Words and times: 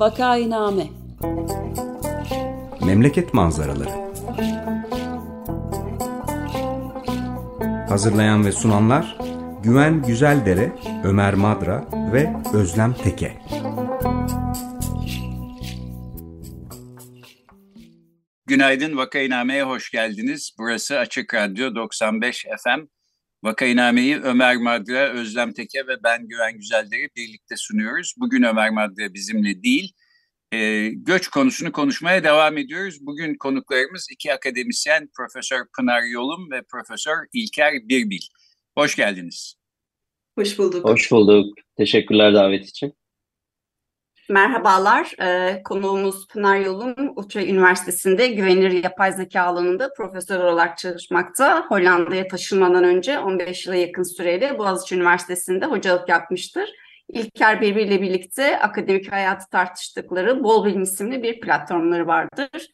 Vakainame 0.00 0.86
Memleket 2.86 3.34
manzaraları 3.34 3.90
Hazırlayan 7.88 8.46
ve 8.46 8.52
sunanlar 8.52 9.18
Güven 9.62 10.02
Güzeldere, 10.02 10.72
Ömer 11.04 11.34
Madra 11.34 11.88
ve 12.12 12.32
Özlem 12.54 12.94
Teke. 12.94 13.38
Günaydın 18.46 18.96
Vakainame'ye 18.96 19.62
hoş 19.62 19.90
geldiniz. 19.90 20.54
Burası 20.58 20.98
Açık 20.98 21.34
Radyo 21.34 21.74
95 21.74 22.46
FM. 22.64 22.80
Vakainame'yi 23.42 24.16
Ömer 24.16 24.56
Madra, 24.56 25.08
Özlem 25.08 25.52
Teke 25.52 25.86
ve 25.86 26.02
ben 26.04 26.28
Güven 26.28 26.58
Güzelleri 26.58 27.08
birlikte 27.16 27.56
sunuyoruz. 27.56 28.14
Bugün 28.16 28.42
Ömer 28.42 28.70
Madra 28.70 29.14
bizimle 29.14 29.62
değil, 29.62 29.92
e, 30.52 30.88
göç 30.88 31.28
konusunu 31.28 31.72
konuşmaya 31.72 32.24
devam 32.24 32.58
ediyoruz. 32.58 32.98
Bugün 33.00 33.34
konuklarımız 33.34 34.06
iki 34.10 34.34
akademisyen, 34.34 35.10
Profesör 35.16 35.66
Pınar 35.76 36.02
Yolum 36.02 36.50
ve 36.50 36.62
Profesör 36.62 37.16
İlker 37.32 37.72
Birbil. 37.74 38.20
Hoş 38.78 38.96
geldiniz. 38.96 39.54
Hoş 40.38 40.58
bulduk. 40.58 40.84
Hoş 40.84 41.12
bulduk. 41.12 41.54
Teşekkürler 41.76 42.34
davet 42.34 42.68
için. 42.68 42.94
Merhabalar, 44.28 45.12
ee, 45.22 45.62
konuğumuz 45.62 46.28
Pınar 46.28 46.60
Yolum, 46.60 46.94
Utrecht 47.16 47.50
Üniversitesi'nde 47.50 48.26
güvenilir 48.26 48.84
yapay 48.84 49.12
zeka 49.12 49.42
alanında 49.42 49.92
profesör 49.96 50.40
olarak 50.40 50.78
çalışmakta. 50.78 51.66
Hollanda'ya 51.68 52.28
taşınmadan 52.28 52.84
önce 52.84 53.18
15 53.18 53.66
yıla 53.66 53.76
yakın 53.76 54.02
süreyle 54.02 54.58
Boğaziçi 54.58 54.94
Üniversitesi'nde 54.94 55.66
hocalık 55.66 56.08
yapmıştır. 56.08 56.70
İlker 57.12 57.60
Birbir 57.60 57.86
ile 57.86 58.02
birlikte 58.02 58.60
akademik 58.60 59.12
hayatı 59.12 59.50
tartıştıkları 59.50 60.44
Bol 60.44 60.64
Bilim 60.64 60.82
isimli 60.82 61.22
bir 61.22 61.40
platformları 61.40 62.06
vardır. 62.06 62.70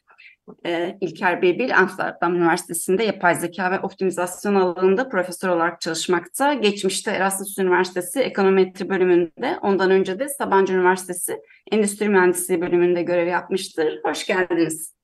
Ee, 0.66 0.98
İlker 1.00 1.42
Birbil 1.42 1.78
Amsterdam 1.78 2.34
Üniversitesi'nde 2.34 3.04
yapay 3.04 3.34
zeka 3.34 3.70
ve 3.70 3.80
optimizasyon 3.80 4.54
alanında 4.54 5.08
profesör 5.08 5.48
olarak 5.48 5.80
çalışmakta. 5.80 6.54
Geçmişte 6.54 7.10
Erasmus 7.10 7.58
Üniversitesi 7.58 8.20
Ekonometri 8.20 8.88
bölümünde, 8.88 9.58
ondan 9.62 9.90
önce 9.90 10.18
de 10.18 10.28
Sabancı 10.28 10.72
Üniversitesi 10.72 11.40
Endüstri 11.72 12.08
Mühendisliği 12.08 12.60
bölümünde 12.60 13.02
görev 13.02 13.26
yapmıştır. 13.26 14.00
Hoş 14.04 14.26
geldiniz. 14.26 14.94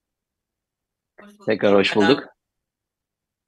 Tekrar 1.46 1.74
hoş 1.74 1.96
bulduk. 1.96 2.24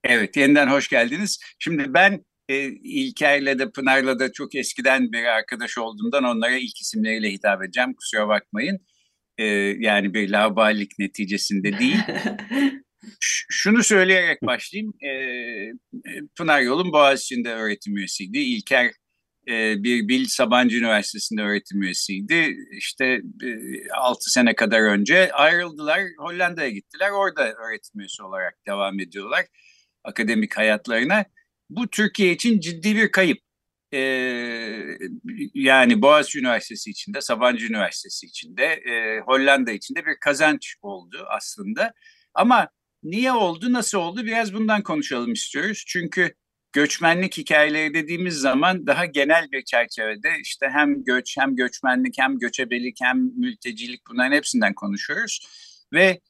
Evet, 0.05 0.37
yeniden 0.37 0.67
hoş 0.67 0.89
geldiniz. 0.89 1.41
Şimdi 1.59 1.95
ben 1.95 2.25
e, 2.49 2.67
İlker'le 2.69 3.59
de 3.59 3.71
Pınar'la 3.71 4.19
da 4.19 4.33
çok 4.33 4.55
eskiden 4.55 5.13
beri 5.13 5.31
arkadaş 5.31 5.79
olduğumdan 5.79 6.25
onlara 6.25 6.57
ilk 6.57 6.81
isimleriyle 6.81 7.33
hitap 7.33 7.63
edeceğim. 7.63 7.95
Kusura 7.95 8.29
bakmayın. 8.29 8.79
E, 9.39 9.45
yani 9.79 10.15
bir 10.15 10.29
laubalilik 10.31 10.99
neticesinde 10.99 11.79
değil. 11.79 11.99
Şunu 13.51 13.83
söyleyerek 13.83 14.43
başlayayım. 14.43 14.93
E, 15.03 15.11
Pınar 16.39 16.61
Yol'un 16.61 16.93
Boğaziçi'nde 16.93 17.53
öğretim 17.53 17.97
üyesiydi. 17.97 18.39
İlker 18.39 18.91
e, 19.49 19.83
bir 19.83 20.09
Bil 20.09 20.27
Sabancı 20.27 20.77
Üniversitesi'nde 20.77 21.43
öğretim 21.43 21.83
üyesiydi. 21.83 22.57
İşte 22.79 23.05
e, 23.45 23.91
6 23.95 24.31
sene 24.31 24.55
kadar 24.55 24.81
önce 24.81 25.33
ayrıldılar. 25.33 26.01
Hollanda'ya 26.19 26.71
gittiler. 26.71 27.11
Orada 27.11 27.53
öğretim 27.53 28.01
üyesi 28.01 28.23
olarak 28.23 28.55
devam 28.67 29.01
ediyorlar 29.01 29.45
akademik 30.05 30.57
hayatlarına. 30.57 31.25
Bu 31.77 31.89
Türkiye 31.89 32.33
için 32.33 32.61
ciddi 32.61 32.97
bir 32.97 33.13
kayıp. 33.13 33.39
Ee, 33.93 33.99
yani 35.55 36.03
Boğaziçi 36.03 36.39
Üniversitesi 36.39 36.91
içinde, 36.91 37.21
Sabancı 37.21 37.67
Üniversitesi 37.67 38.27
içinde, 38.27 38.65
e, 38.65 39.21
Hollanda 39.21 39.73
içinde 39.73 40.07
bir 40.07 40.17
kazanç 40.21 40.77
oldu 40.83 41.27
aslında. 41.31 41.93
Ama 42.35 42.69
niye 43.03 43.33
oldu, 43.33 43.73
nasıl 43.73 43.99
oldu 43.99 44.25
biraz 44.25 44.55
bundan 44.55 44.83
konuşalım 44.83 45.33
istiyoruz. 45.33 45.85
Çünkü 45.87 46.35
göçmenlik 46.73 47.39
hikayeleri 47.39 47.95
dediğimiz 47.95 48.35
zaman 48.35 48.87
daha 48.87 49.07
genel 49.07 49.53
bir 49.53 49.65
çerçevede 49.65 50.31
işte 50.43 50.69
hem 50.73 51.05
göç, 51.05 51.37
hem 51.39 51.57
göçmenlik, 51.57 52.15
hem 52.19 52.39
göçebelik, 52.39 52.99
hem 53.03 53.19
mültecilik 53.19 54.01
bunların 54.11 54.37
hepsinden 54.37 54.75
konuşuyoruz. 54.75 55.41
Ve 55.93 56.21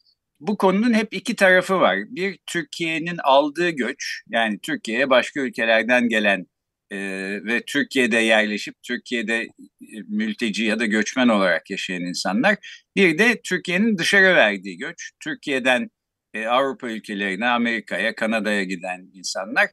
bu 0.40 0.56
konunun 0.56 0.94
hep 0.94 1.14
iki 1.14 1.36
tarafı 1.36 1.80
var. 1.80 1.98
Bir 2.08 2.38
Türkiye'nin 2.46 3.18
aldığı 3.24 3.70
göç 3.70 4.22
yani 4.28 4.58
Türkiye'ye 4.62 5.10
başka 5.10 5.40
ülkelerden 5.40 6.08
gelen 6.08 6.46
e, 6.90 6.98
ve 7.44 7.62
Türkiye'de 7.66 8.16
yerleşip 8.16 8.74
Türkiye'de 8.82 9.42
e, 9.42 10.00
mülteci 10.08 10.64
ya 10.64 10.78
da 10.78 10.86
göçmen 10.86 11.28
olarak 11.28 11.70
yaşayan 11.70 12.02
insanlar. 12.02 12.56
Bir 12.96 13.18
de 13.18 13.40
Türkiye'nin 13.44 13.98
dışarı 13.98 14.36
verdiği 14.36 14.78
göç. 14.78 15.12
Türkiye'den 15.20 15.90
e, 16.34 16.46
Avrupa 16.46 16.90
ülkelerine, 16.90 17.46
Amerika'ya, 17.46 18.14
Kanada'ya 18.14 18.64
giden 18.64 19.10
insanlar. 19.14 19.70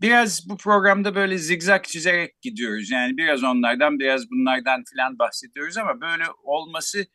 Biraz 0.00 0.48
bu 0.48 0.56
programda 0.56 1.14
böyle 1.14 1.38
zigzag 1.38 1.84
çizerek 1.84 2.42
gidiyoruz. 2.42 2.90
Yani 2.90 3.16
biraz 3.16 3.44
onlardan 3.44 3.98
biraz 3.98 4.30
bunlardan 4.30 4.84
filan 4.92 5.18
bahsediyoruz 5.18 5.76
ama 5.76 6.00
böyle 6.00 6.24
olması 6.44 7.06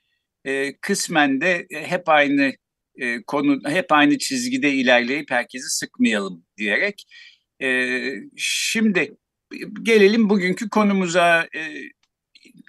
e, 0.46 0.78
kısmen 0.78 1.41
de 1.41 1.67
hep 1.72 2.09
aynı 2.09 2.53
e, 2.98 3.24
konu 3.24 3.60
hep 3.70 3.92
aynı 3.92 4.18
çizgide 4.18 4.74
ilerleyip 4.74 5.32
herkesi 5.32 5.70
sıkmayalım 5.70 6.46
diyerek. 6.58 7.08
E, 7.62 8.00
şimdi 8.38 9.18
gelelim 9.84 10.30
bugünkü 10.30 10.70
konumuza. 10.70 11.48
E, 11.56 11.62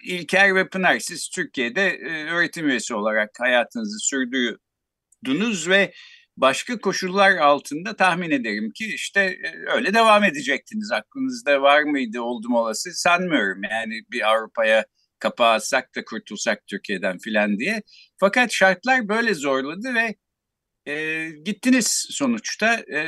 İlker 0.04 0.54
ve 0.54 0.68
Pınar 0.68 0.98
siz 0.98 1.28
Türkiye'de 1.28 1.86
e, 1.88 2.24
öğretim 2.30 2.68
üyesi 2.68 2.94
olarak 2.94 3.30
hayatınızı 3.40 3.98
sürdürdünüz 4.00 5.68
ve 5.68 5.92
başka 6.36 6.80
koşullar 6.80 7.36
altında 7.36 7.96
tahmin 7.96 8.30
ederim 8.30 8.72
ki 8.74 8.86
işte 8.94 9.20
e, 9.20 9.70
öyle 9.74 9.94
devam 9.94 10.24
edecektiniz. 10.24 10.92
Aklınızda 10.92 11.62
var 11.62 11.82
mıydı 11.82 12.20
oldum 12.20 12.54
olası 12.54 12.90
sanmıyorum. 12.94 13.62
Yani 13.70 14.02
bir 14.10 14.30
Avrupa'ya 14.30 14.84
kapağı 15.26 15.52
atsak 15.54 15.96
da 15.96 16.04
kurtulsak 16.04 16.66
Türkiye'den 16.66 17.18
filan 17.18 17.58
diye. 17.58 17.82
Fakat 18.16 18.52
şartlar 18.52 19.08
böyle 19.08 19.34
zorladı 19.34 19.94
ve 19.94 20.14
e, 20.92 21.28
gittiniz 21.44 22.06
sonuçta. 22.10 22.74
E, 22.74 23.00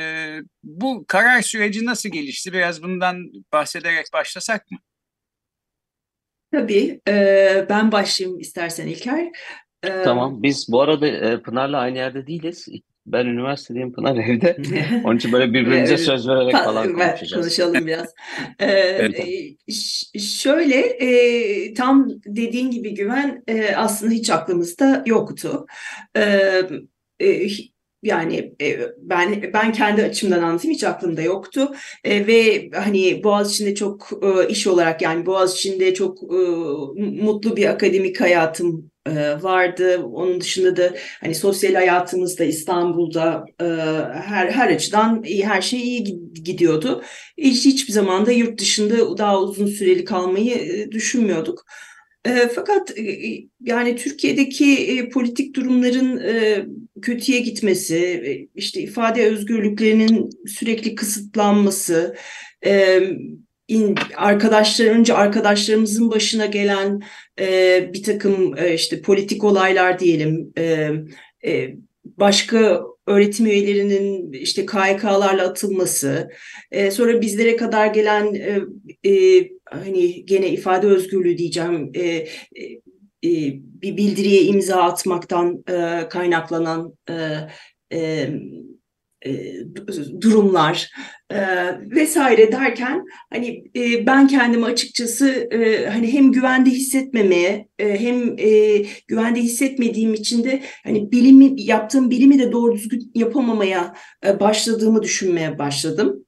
bu 0.63 1.05
karar 1.07 1.41
süreci 1.41 1.85
nasıl 1.85 2.09
gelişti? 2.09 2.53
Biraz 2.53 2.83
bundan 2.83 3.31
bahsederek 3.53 4.05
başlasak 4.13 4.71
mı? 4.71 4.77
Tabii. 6.51 7.01
E, 7.07 7.65
ben 7.69 7.91
başlayayım 7.91 8.39
istersen 8.39 8.87
İlker. 8.87 9.31
E, 9.83 10.03
tamam. 10.03 10.43
Biz 10.43 10.67
bu 10.71 10.81
arada 10.81 11.07
e, 11.07 11.41
Pınar'la 11.41 11.77
aynı 11.79 11.97
yerde 11.97 12.27
değiliz. 12.27 12.67
Ben 13.11 13.25
üniversitedeyim, 13.25 13.93
Pınar 13.93 14.15
evde. 14.15 14.57
Onun 15.03 15.17
için 15.17 15.31
böyle 15.31 15.53
birbirimize 15.53 15.97
söz 15.97 16.27
vererek 16.27 16.55
falan 16.55 16.93
konuşacağız. 16.93 17.33
Konuşalım 17.33 17.87
biraz. 17.87 18.13
Ee, 18.59 18.65
evet. 18.65 19.27
Şöyle, 20.19 20.75
e, 20.75 21.73
tam 21.73 22.09
dediğin 22.25 22.71
gibi 22.71 22.93
güven 22.93 23.43
e, 23.47 23.75
aslında 23.75 24.13
hiç 24.13 24.29
aklımızda 24.29 25.03
yoktu. 25.05 25.65
E, 26.15 26.61
e, 27.19 27.47
yani 28.03 28.53
e, 28.61 28.79
ben 28.97 29.53
ben 29.53 29.71
kendi 29.71 30.03
açımdan 30.03 30.43
anlatayım 30.43 30.75
hiç 30.75 30.83
aklımda 30.83 31.21
yoktu 31.21 31.71
e, 32.03 32.27
ve 32.27 32.69
hani 32.75 33.23
Boğaziçi'nde 33.23 33.75
çok 33.75 34.09
e, 34.23 34.47
iş 34.49 34.67
olarak 34.67 35.01
yani 35.01 35.25
Boğaziçi'nde 35.25 35.93
çok 35.93 36.23
e, 36.23 36.37
mutlu 37.23 37.55
bir 37.57 37.65
akademik 37.65 38.21
hayatım 38.21 38.91
vardı. 39.41 40.03
Onun 40.03 40.41
dışında 40.41 40.77
da 40.77 40.93
hani 41.21 41.35
sosyal 41.35 41.73
hayatımızda 41.73 42.43
İstanbul'da 42.43 43.45
her 44.23 44.47
her 44.51 44.67
açıdan 44.67 45.23
her 45.43 45.61
şey 45.61 45.79
iyi 45.81 46.03
gidiyordu. 46.43 47.03
Hiç 47.37 47.65
hiçbir 47.65 47.93
zaman 47.93 48.25
da 48.25 48.31
yurt 48.31 48.59
dışında 48.59 49.17
daha 49.17 49.41
uzun 49.41 49.65
süreli 49.65 50.05
kalmayı 50.05 50.91
düşünmüyorduk. 50.91 51.65
Fakat 52.55 52.93
yani 53.61 53.95
Türkiye'deki 53.95 55.09
politik 55.13 55.55
durumların 55.55 56.21
kötüye 57.01 57.39
gitmesi, 57.39 58.47
işte 58.55 58.81
ifade 58.81 59.25
özgürlüklerinin 59.25 60.29
sürekli 60.47 60.95
kısıtlanması, 60.95 62.15
arkadaşlar 64.15 64.85
önce 64.85 65.13
arkadaşlarımızın 65.13 66.11
başına 66.11 66.45
gelen 66.45 67.01
bir 67.93 68.03
takım 68.03 68.55
işte 68.73 69.01
politik 69.01 69.43
olaylar 69.43 69.99
diyelim, 69.99 70.53
başka 72.03 72.81
öğretim 73.07 73.45
üyelerinin 73.45 74.31
işte 74.31 74.65
KYK'larla 74.65 75.43
atılması, 75.43 76.29
sonra 76.91 77.21
bizlere 77.21 77.55
kadar 77.55 77.87
gelen 77.87 78.33
hani 79.71 80.25
gene 80.25 80.49
ifade 80.49 80.87
özgürlüğü 80.87 81.37
diyeceğim 81.37 81.91
e, 81.93 82.01
e, 82.01 82.27
e 83.23 83.59
bir 83.81 83.97
bildiriye 83.97 84.41
imza 84.41 84.83
atmaktan 84.83 85.63
e, 85.69 86.09
kaynaklanan 86.09 86.93
e, 87.09 87.37
e, 87.93 88.29
e, 89.25 89.53
durumlar 90.21 90.91
e, 91.31 91.37
vesaire 91.89 92.51
derken 92.51 93.05
hani 93.33 93.63
e, 93.75 94.05
ben 94.05 94.27
kendimi 94.27 94.65
açıkçası 94.65 95.29
e, 95.51 95.89
hani 95.89 96.13
hem 96.13 96.31
güvende 96.31 96.69
hissetmemeye 96.69 97.67
e, 97.79 97.99
hem 97.99 98.39
e, 98.39 98.85
güvende 99.07 99.39
hissetmediğim 99.39 100.13
için 100.13 100.43
de 100.43 100.61
hani 100.83 101.11
bilimi 101.11 101.61
yaptığım 101.61 102.11
bilimi 102.11 102.39
de 102.39 102.51
doğru 102.51 102.75
düzgün 102.75 103.11
yapamamaya 103.15 103.93
e, 104.25 104.39
başladığımı 104.39 105.03
düşünmeye 105.03 105.59
başladım. 105.59 106.25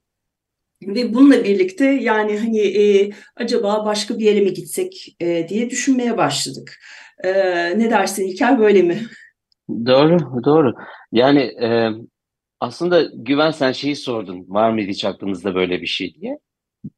Ve 0.94 1.14
bununla 1.14 1.44
birlikte 1.44 1.84
yani 1.84 2.38
hani 2.38 2.58
e, 2.58 3.10
acaba 3.36 3.86
başka 3.86 4.18
bir 4.18 4.24
yere 4.24 4.40
mi 4.40 4.52
gitsek 4.52 5.16
e, 5.20 5.48
diye 5.48 5.70
düşünmeye 5.70 6.16
başladık. 6.16 6.78
E, 7.24 7.32
ne 7.78 7.90
dersin 7.90 8.28
İlker 8.28 8.58
böyle 8.58 8.82
mi? 8.82 9.02
Doğru, 9.86 10.44
doğru. 10.44 10.74
Yani 11.12 11.40
e, 11.40 11.90
aslında 12.60 13.02
Güven 13.14 13.50
sen 13.50 13.72
şeyi 13.72 13.96
sordun. 13.96 14.44
Var 14.48 14.70
mıydı 14.70 14.90
hiç 14.90 15.04
aklınızda 15.04 15.54
böyle 15.54 15.80
bir 15.82 15.86
şey 15.86 16.14
diye. 16.14 16.38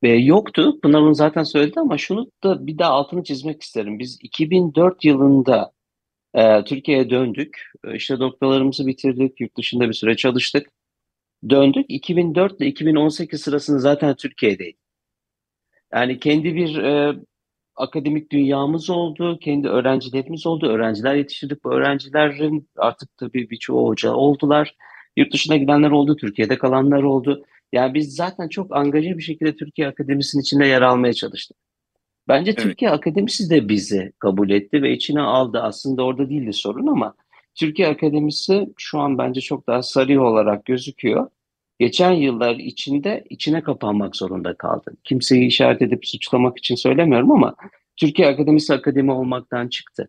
E, 0.02 0.08
yoktu. 0.08 0.80
Pınar 0.82 1.00
onu 1.00 1.14
zaten 1.14 1.42
söyledi 1.42 1.80
ama 1.80 1.98
şunu 1.98 2.30
da 2.44 2.66
bir 2.66 2.78
daha 2.78 2.90
altını 2.90 3.24
çizmek 3.24 3.62
isterim. 3.62 3.98
Biz 3.98 4.18
2004 4.22 5.04
yılında 5.04 5.72
e, 6.34 6.64
Türkiye'ye 6.64 7.10
döndük. 7.10 7.72
E, 7.84 7.96
işte 7.96 8.18
doktorlarımızı 8.18 8.86
bitirdik. 8.86 9.40
Yurt 9.40 9.56
dışında 9.56 9.88
bir 9.88 9.94
süre 9.94 10.16
çalıştık. 10.16 10.66
Döndük. 11.50 11.86
2004 11.88 12.60
ile 12.60 12.66
2018 12.66 13.40
sırasında 13.40 13.78
zaten 13.78 14.14
Türkiye'deydik. 14.14 14.80
Yani 15.92 16.18
kendi 16.18 16.54
bir 16.54 16.76
e, 16.76 17.14
akademik 17.76 18.32
dünyamız 18.32 18.90
oldu, 18.90 19.38
kendi 19.38 19.68
öğrencilerimiz 19.68 20.46
oldu, 20.46 20.68
öğrenciler 20.68 21.14
yetiştirdik. 21.14 21.64
Bu 21.64 21.72
öğrencilerin 21.72 22.68
artık 22.76 23.16
tabii 23.16 23.50
birçoğu 23.50 23.88
hoca 23.88 24.12
oldular. 24.12 24.76
Yurt 25.16 25.32
dışına 25.32 25.56
gidenler 25.56 25.90
oldu, 25.90 26.16
Türkiye'de 26.16 26.58
kalanlar 26.58 27.02
oldu. 27.02 27.44
Yani 27.72 27.94
biz 27.94 28.16
zaten 28.16 28.48
çok 28.48 28.76
angaje 28.76 29.18
bir 29.18 29.22
şekilde 29.22 29.56
Türkiye 29.56 29.88
Akademisi'nin 29.88 30.42
içinde 30.42 30.66
yer 30.66 30.82
almaya 30.82 31.12
çalıştık. 31.12 31.56
Bence 32.28 32.50
evet. 32.50 32.62
Türkiye 32.62 32.90
Akademisi 32.90 33.50
de 33.50 33.68
bizi 33.68 34.12
kabul 34.18 34.50
etti 34.50 34.82
ve 34.82 34.92
içine 34.92 35.20
aldı. 35.20 35.60
Aslında 35.62 36.02
orada 36.02 36.28
değildi 36.28 36.52
sorun 36.52 36.86
ama 36.86 37.14
Türkiye 37.54 37.88
Akademisi 37.88 38.68
şu 38.76 38.98
an 38.98 39.18
bence 39.18 39.40
çok 39.40 39.66
daha 39.66 39.82
sarı 39.82 40.22
olarak 40.22 40.64
gözüküyor. 40.64 41.30
Geçen 41.78 42.12
yıllar 42.12 42.56
içinde 42.56 43.24
içine 43.30 43.62
kapanmak 43.62 44.16
zorunda 44.16 44.54
kaldı. 44.54 44.96
Kimseyi 45.04 45.46
işaret 45.46 45.82
edip 45.82 46.06
suçlamak 46.06 46.58
için 46.58 46.74
söylemiyorum 46.74 47.30
ama 47.30 47.54
Türkiye 47.96 48.28
Akademisi 48.28 48.74
akademi 48.74 49.12
olmaktan 49.12 49.68
çıktı. 49.68 50.08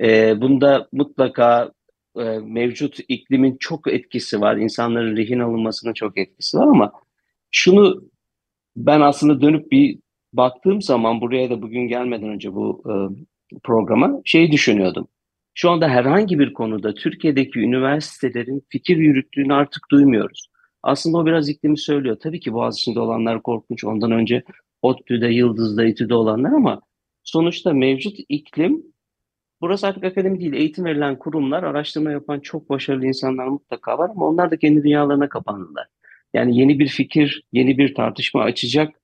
Ee, 0.00 0.40
bunda 0.40 0.88
mutlaka 0.92 1.72
e, 2.16 2.22
mevcut 2.38 2.98
iklimin 3.08 3.56
çok 3.60 3.92
etkisi 3.92 4.40
var. 4.40 4.56
İnsanların 4.56 5.16
rehin 5.16 5.38
alınmasının 5.38 5.92
çok 5.92 6.18
etkisi 6.18 6.58
var 6.58 6.66
ama 6.66 6.92
şunu 7.50 8.02
ben 8.76 9.00
aslında 9.00 9.40
dönüp 9.40 9.72
bir 9.72 9.98
baktığım 10.32 10.82
zaman 10.82 11.20
buraya 11.20 11.50
da 11.50 11.62
bugün 11.62 11.88
gelmeden 11.88 12.28
önce 12.28 12.54
bu 12.54 12.82
e, 12.86 12.92
programa 13.62 14.20
şeyi 14.24 14.52
düşünüyordum. 14.52 15.08
Şu 15.54 15.70
anda 15.70 15.88
herhangi 15.88 16.38
bir 16.38 16.52
konuda 16.52 16.94
Türkiye'deki 16.94 17.58
üniversitelerin 17.58 18.66
fikir 18.68 18.96
yürüttüğünü 18.96 19.54
artık 19.54 19.90
duymuyoruz. 19.90 20.48
Aslında 20.82 21.18
o 21.18 21.26
biraz 21.26 21.48
iklimi 21.48 21.78
söylüyor. 21.78 22.16
Tabii 22.22 22.40
ki 22.40 22.52
Boğaziçi'nde 22.52 23.00
olanlar 23.00 23.42
korkunç. 23.42 23.84
Ondan 23.84 24.10
önce 24.10 24.42
ODTÜ'de, 24.82 25.28
Yıldız'da, 25.28 25.84
İTÜ'de 25.84 26.14
olanlar 26.14 26.52
ama 26.52 26.82
sonuçta 27.22 27.72
mevcut 27.72 28.16
iklim 28.28 28.92
Burası 29.62 29.86
artık 29.86 30.04
akademi 30.04 30.40
değil, 30.40 30.52
eğitim 30.52 30.84
verilen 30.84 31.18
kurumlar, 31.18 31.62
araştırma 31.62 32.10
yapan 32.10 32.40
çok 32.40 32.70
başarılı 32.70 33.06
insanlar 33.06 33.46
mutlaka 33.46 33.98
var 33.98 34.10
ama 34.10 34.26
onlar 34.28 34.50
da 34.50 34.56
kendi 34.56 34.82
dünyalarına 34.82 35.28
kapandılar. 35.28 35.86
Yani 36.34 36.58
yeni 36.58 36.78
bir 36.78 36.88
fikir, 36.88 37.42
yeni 37.52 37.78
bir 37.78 37.94
tartışma 37.94 38.42
açacak 38.42 38.94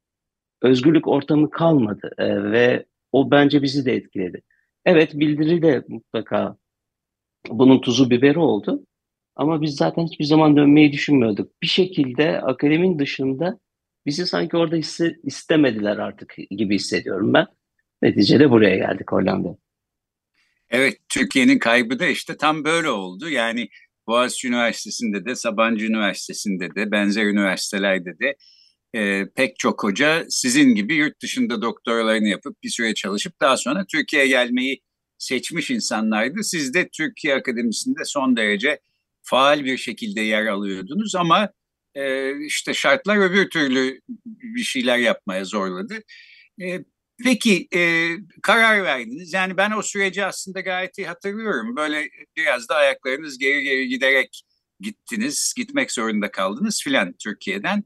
özgürlük 0.63 1.09
ortamı 1.09 1.51
kalmadı 1.51 2.11
ee, 2.19 2.43
ve 2.53 2.87
o 3.13 3.31
bence 3.31 3.63
bizi 3.63 3.87
de 3.87 3.95
etkiledi. 3.95 4.43
Evet 4.89 5.15
bildiri 5.15 5.63
de 5.63 5.85
mutlaka 5.89 6.57
bunun 7.49 7.81
tuzu 7.81 8.11
biberi 8.11 8.39
oldu 8.39 8.87
ama 9.37 9.63
biz 9.63 9.77
zaten 9.77 10.07
hiçbir 10.07 10.25
zaman 10.25 10.57
dönmeyi 10.57 10.93
düşünmüyorduk. 10.93 11.63
Bir 11.63 11.67
şekilde 11.67 12.41
akademin 12.41 12.99
dışında 12.99 13.59
bizi 14.07 14.27
sanki 14.27 14.57
orada 14.57 14.77
hisse, 14.77 15.17
istemediler 15.25 15.97
artık 15.97 16.35
gibi 16.51 16.75
hissediyorum 16.75 17.35
ben. 17.35 17.47
Neticede 18.03 18.51
buraya 18.51 18.77
geldik 18.77 19.13
Hollanda. 19.13 19.57
Evet, 20.71 20.97
Türkiye'nin 21.09 21.59
kaybı 21.59 21.99
da 21.99 22.07
işte 22.07 22.37
tam 22.37 22.65
böyle 22.65 22.91
oldu. 22.91 23.31
Yani 23.31 23.69
Boğaziçi 24.07 24.49
Üniversitesi'nde 24.49 25.25
de, 25.25 25.35
Sabancı 25.35 25.87
Üniversitesi'nde 25.87 26.75
de, 26.75 26.91
benzer 26.91 27.25
üniversitelerde 27.25 28.19
de 28.19 28.35
e, 28.95 29.27
pek 29.37 29.59
çok 29.59 29.83
hoca 29.83 30.27
sizin 30.29 30.75
gibi 30.75 30.95
yurt 30.95 31.23
dışında 31.23 31.63
doktoralarını 31.63 32.29
yapıp 32.29 32.63
bir 32.63 32.69
süre 32.71 32.95
çalışıp 32.95 33.41
daha 33.41 33.57
sonra 33.57 33.85
Türkiye'ye 33.87 34.29
gelmeyi 34.29 34.83
seçmiş 35.19 35.71
insanlardı. 35.71 36.45
Siz 36.45 36.75
de 36.75 36.89
Türkiye 36.89 37.35
Akademisi'nde 37.35 38.05
son 38.05 38.37
derece 38.37 38.81
faal 39.23 39.65
bir 39.65 39.77
şekilde 39.77 40.21
yer 40.21 40.47
alıyordunuz 40.47 41.15
ama 41.15 41.53
e, 41.95 42.33
işte 42.47 42.75
şartlar 42.75 43.17
öbür 43.17 43.51
türlü 43.51 44.01
bir 44.27 44.63
şeyler 44.63 44.99
yapmaya 44.99 45.45
zorladı. 45.45 45.95
E, 46.63 46.85
Peki 47.25 47.69
e, 47.75 48.11
karar 48.43 48.85
verdiniz. 48.85 49.33
Yani 49.33 49.57
ben 49.57 49.71
o 49.71 49.83
süreci 49.83 50.25
aslında 50.25 50.61
gayet 50.61 50.99
iyi 50.99 51.07
hatırlıyorum. 51.07 51.77
Böyle 51.77 52.09
biraz 52.37 52.69
da 52.69 52.75
ayaklarınız 52.75 53.39
geri 53.39 53.63
geri 53.63 53.89
giderek 53.89 54.43
gittiniz, 54.81 55.55
gitmek 55.57 55.93
zorunda 55.93 56.31
kaldınız 56.31 56.83
filan 56.83 57.13
Türkiye'den. 57.13 57.85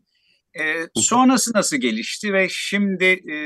E, 0.59 0.87
sonrası 0.95 1.53
nasıl 1.55 1.77
gelişti 1.77 2.33
ve 2.33 2.49
şimdi 2.51 3.05
e, 3.05 3.37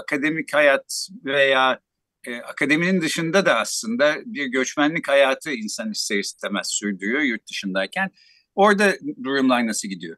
akademik 0.00 0.54
hayat 0.54 1.08
veya 1.24 1.80
e, 2.26 2.36
akademinin 2.36 3.00
dışında 3.00 3.46
da 3.46 3.54
aslında 3.54 4.16
bir 4.24 4.46
göçmenlik 4.46 5.08
hayatı 5.08 5.52
insan 5.52 5.90
ister 5.90 6.18
istemez 6.18 6.66
sürdürüyor 6.70 7.22
yurt 7.22 7.48
dışındayken. 7.50 8.10
Orada 8.54 8.92
durumlar 9.24 9.66
nasıl 9.66 9.88
gidiyor? 9.88 10.16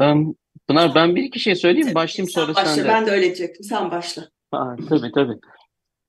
Um, 0.00 0.36
Pınar 0.68 0.94
ben 0.94 1.16
bir 1.16 1.22
iki 1.22 1.40
şey 1.40 1.54
söyleyeyim 1.54 1.88
mi? 1.88 1.94
Başlayayım 1.94 2.30
sen 2.30 2.40
sonra 2.40 2.54
başla, 2.54 2.74
sen 2.74 2.84
de. 2.84 2.88
Ben 2.88 3.06
de 3.06 3.10
öyle 3.10 3.22
diyecektim. 3.22 3.64
Sen 3.64 3.90
başla. 3.90 4.28
Ha, 4.50 4.76
tabii 4.88 5.12
tabii. 5.14 5.38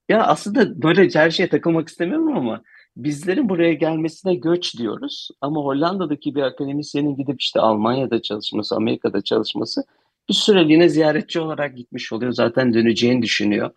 Ya 0.09 0.23
aslında 0.23 0.81
böyle 0.81 1.09
her 1.13 1.31
şeye 1.31 1.49
takılmak 1.49 1.89
istemiyorum 1.89 2.37
ama 2.37 2.63
bizlerin 2.97 3.49
buraya 3.49 3.73
gelmesine 3.73 4.35
göç 4.35 4.77
diyoruz. 4.77 5.29
Ama 5.41 5.61
Hollanda'daki 5.61 6.35
bir 6.35 6.41
akademisyenin 6.41 7.15
gidip 7.15 7.41
işte 7.41 7.59
Almanya'da 7.59 8.21
çalışması, 8.21 8.75
Amerika'da 8.75 9.21
çalışması 9.21 9.83
bir 10.29 10.33
süreliğine 10.33 10.89
ziyaretçi 10.89 11.39
olarak 11.39 11.77
gitmiş 11.77 12.13
oluyor. 12.13 12.31
Zaten 12.31 12.73
döneceğini 12.73 13.21
düşünüyor. 13.21 13.71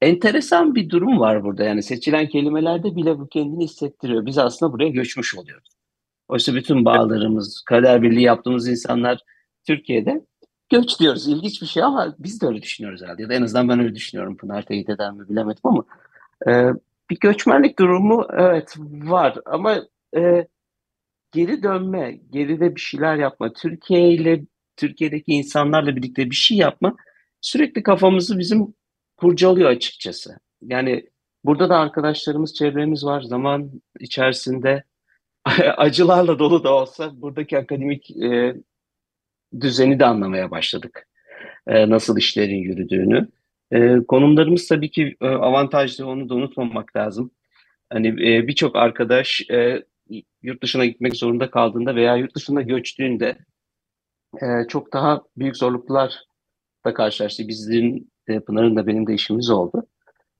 Enteresan 0.00 0.74
bir 0.74 0.90
durum 0.90 1.20
var 1.20 1.44
burada. 1.44 1.64
Yani 1.64 1.82
seçilen 1.82 2.28
kelimelerde 2.28 2.96
bile 2.96 3.18
bu 3.18 3.28
kendini 3.28 3.64
hissettiriyor. 3.64 4.26
Biz 4.26 4.38
aslında 4.38 4.72
buraya 4.72 4.88
göçmüş 4.88 5.34
oluyoruz. 5.34 5.68
Oysa 6.28 6.54
bütün 6.54 6.84
bağlarımız, 6.84 7.62
kader 7.66 8.02
birliği 8.02 8.22
yaptığımız 8.22 8.68
insanlar 8.68 9.20
Türkiye'de 9.66 10.24
göç 10.70 11.00
diyoruz. 11.00 11.28
İlginç 11.28 11.62
bir 11.62 11.66
şey 11.66 11.82
ama 11.82 12.14
biz 12.18 12.40
de 12.40 12.46
öyle 12.46 12.62
düşünüyoruz 12.62 13.02
herhalde. 13.02 13.22
Ya 13.22 13.28
da 13.28 13.34
en 13.34 13.42
azından 13.42 13.68
ben 13.68 13.80
öyle 13.80 13.94
düşünüyorum. 13.94 14.36
Pınar 14.36 14.62
teyit 14.62 14.88
eder 14.88 15.12
mi 15.12 15.28
bilemedim 15.28 15.62
ama 15.64 15.84
e, 16.48 16.72
bir 17.10 17.18
göçmenlik 17.20 17.78
durumu 17.78 18.26
evet 18.32 18.74
var 18.78 19.38
ama 19.46 19.84
e, 20.16 20.46
geri 21.32 21.62
dönme, 21.62 22.20
geride 22.30 22.74
bir 22.76 22.80
şeyler 22.80 23.16
yapma, 23.16 23.52
Türkiye 23.52 24.12
ile 24.12 24.42
Türkiye'deki 24.76 25.32
insanlarla 25.32 25.96
birlikte 25.96 26.30
bir 26.30 26.36
şey 26.36 26.56
yapma 26.56 26.96
sürekli 27.40 27.82
kafamızı 27.82 28.38
bizim 28.38 28.74
kurcalıyor 29.16 29.70
açıkçası. 29.70 30.38
Yani 30.62 31.06
burada 31.44 31.68
da 31.68 31.78
arkadaşlarımız, 31.78 32.54
çevremiz 32.54 33.04
var. 33.04 33.22
Zaman 33.22 33.70
içerisinde 34.00 34.84
acılarla 35.76 36.38
dolu 36.38 36.64
da 36.64 36.74
olsa 36.74 37.22
buradaki 37.22 37.58
akademik 37.58 38.10
e, 38.10 38.56
düzeni 39.60 39.98
de 39.98 40.06
anlamaya 40.06 40.50
başladık. 40.50 41.08
E, 41.66 41.90
nasıl 41.90 42.18
işlerin 42.18 42.56
yürüdüğünü. 42.56 43.28
E, 43.72 43.96
konumlarımız 44.08 44.68
tabii 44.68 44.90
ki 44.90 45.16
e, 45.20 45.26
avantajlı, 45.26 46.06
onu 46.06 46.28
da 46.28 46.34
unutmamak 46.34 46.96
lazım. 46.96 47.30
Hani 47.90 48.08
e, 48.08 48.48
birçok 48.48 48.76
arkadaş 48.76 49.50
e, 49.50 49.84
yurt 50.42 50.62
dışına 50.62 50.86
gitmek 50.86 51.16
zorunda 51.16 51.50
kaldığında 51.50 51.94
veya 51.94 52.16
yurt 52.16 52.34
dışına 52.34 52.62
göçtüğünde 52.62 53.38
e, 54.42 54.46
çok 54.68 54.92
daha 54.92 55.22
büyük 55.36 55.56
zorluklar 55.56 56.24
da 56.84 56.94
karşılaştı. 56.94 57.48
Bizlerin, 57.48 58.10
de, 58.28 58.40
Pınar'ın 58.40 58.76
da 58.76 58.86
benim 58.86 59.06
de 59.06 59.14
işimiz 59.14 59.50
oldu. 59.50 59.86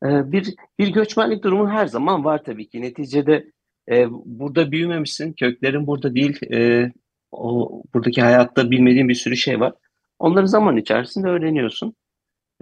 E, 0.05 0.33
bir, 0.33 0.55
bir 0.79 0.89
göçmenlik 0.89 1.45
durumu 1.45 1.71
her 1.71 1.87
zaman 1.87 2.25
var 2.25 2.45
tabii 2.45 2.69
ki. 2.69 2.83
Neticede 2.83 3.53
e, 3.91 4.07
burada 4.11 4.73
büyümemişsin, 4.73 5.33
köklerin 5.33 5.87
burada 5.87 6.15
değil, 6.15 6.53
e, 6.53 6.93
o 7.33 7.71
buradaki 7.95 8.23
hayatta 8.23 8.71
bilmediğin 8.71 9.09
bir 9.09 9.15
sürü 9.15 9.37
şey 9.37 9.61
var. 9.61 9.73
Onları 10.19 10.49
zaman 10.49 10.77
içerisinde 10.77 11.29
öğreniyorsun. 11.29 11.95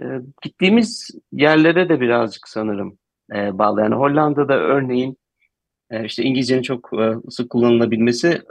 E, 0.02 0.04
gittiğimiz 0.42 1.10
yerlere 1.32 1.88
de 1.88 2.00
birazcık 2.00 2.48
sanırım 2.48 2.98
e, 3.34 3.58
bağlı. 3.58 3.80
Yani 3.80 3.94
Hollanda'da 3.94 4.54
örneğin 4.54 5.18
e, 5.90 6.04
işte 6.04 6.22
İngilizcenin 6.22 6.62
çok 6.62 6.90
e, 7.00 7.14
sık 7.30 7.50
kullanılabilmesi 7.50 8.42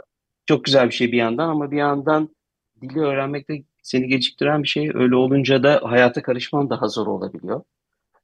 çok 0.46 0.64
güzel 0.64 0.86
bir 0.86 0.94
şey 0.94 1.12
bir 1.12 1.16
yandan 1.16 1.48
ama 1.48 1.70
bir 1.70 1.76
yandan 1.76 2.28
dili 2.82 3.00
öğrenmekte 3.00 3.62
seni 3.82 4.08
geciktiren 4.08 4.62
bir 4.62 4.68
şey. 4.68 4.90
Öyle 4.94 5.16
olunca 5.16 5.62
da 5.62 5.80
hayata 5.82 6.22
karışman 6.22 6.70
daha 6.70 6.88
zor 6.88 7.06
olabiliyor. 7.06 7.62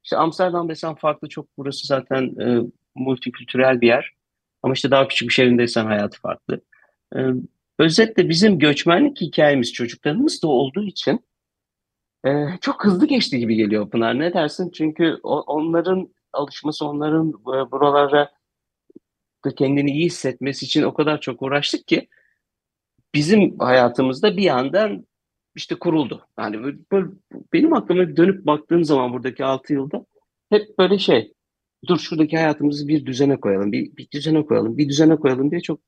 İşte 0.04 0.16
Amsterdam 0.16 0.69
desen 0.69 0.95
farklı 0.95 1.28
çok 1.28 1.47
burası 1.59 1.87
zaten 1.87 2.23
e, 2.40 2.61
multikültürel 2.95 3.81
bir 3.81 3.87
yer. 3.87 4.11
Ama 4.62 4.75
işte 4.75 4.90
daha 4.90 5.09
küçük 5.09 5.28
bir 5.28 5.35
şehrindeysen 5.35 5.87
hayatı 5.87 6.21
farklı. 6.21 6.61
E, 7.16 7.19
özetle 7.78 8.28
bizim 8.28 8.59
göçmenlik 8.59 9.21
hikayemiz 9.21 9.73
çocuklarımız 9.73 10.43
da 10.43 10.49
olduğu 10.49 10.85
için 10.85 11.21
e, 12.26 12.31
çok 12.61 12.85
hızlı 12.85 13.07
geçti 13.07 13.38
gibi 13.38 13.57
geliyor 13.57 13.90
Pınar. 13.90 14.19
Ne 14.19 14.35
dersin? 14.35 14.71
Çünkü 14.71 15.19
o, 15.23 15.40
onların 15.40 16.14
alışması, 16.33 16.87
onların 16.87 17.28
e, 17.28 17.71
buralara 17.71 18.31
kendini 19.57 19.90
iyi 19.90 20.07
hissetmesi 20.07 20.66
için 20.66 20.83
o 20.83 20.95
kadar 20.95 21.21
çok 21.21 21.43
uğraştık 21.43 21.87
ki 21.87 22.09
bizim 23.14 23.59
hayatımızda 23.59 24.37
bir 24.37 24.43
yandan 24.43 25.07
işte 25.54 25.75
kuruldu. 25.75 26.26
Yani 26.38 26.62
böyle, 26.62 26.78
böyle 26.93 27.07
benim 27.52 27.75
aklıma 27.75 28.16
dönüp 28.16 28.47
baktığım 28.47 28.85
zaman 28.85 29.12
buradaki 29.12 29.45
6 29.45 29.73
yılda 29.73 30.07
hep 30.50 30.78
böyle 30.78 30.99
şey 30.99 31.33
dur 31.88 31.99
şuradaki 31.99 32.37
hayatımızı 32.37 32.88
bir 32.88 33.07
düzene 33.07 33.40
koyalım, 33.40 33.73
bir, 33.73 33.97
bir 33.97 34.11
düzene 34.11 34.47
koyalım, 34.47 34.78
bir 34.78 34.88
düzene 34.88 35.16
koyalım 35.16 35.50
diye 35.50 35.61
çok 35.61 35.81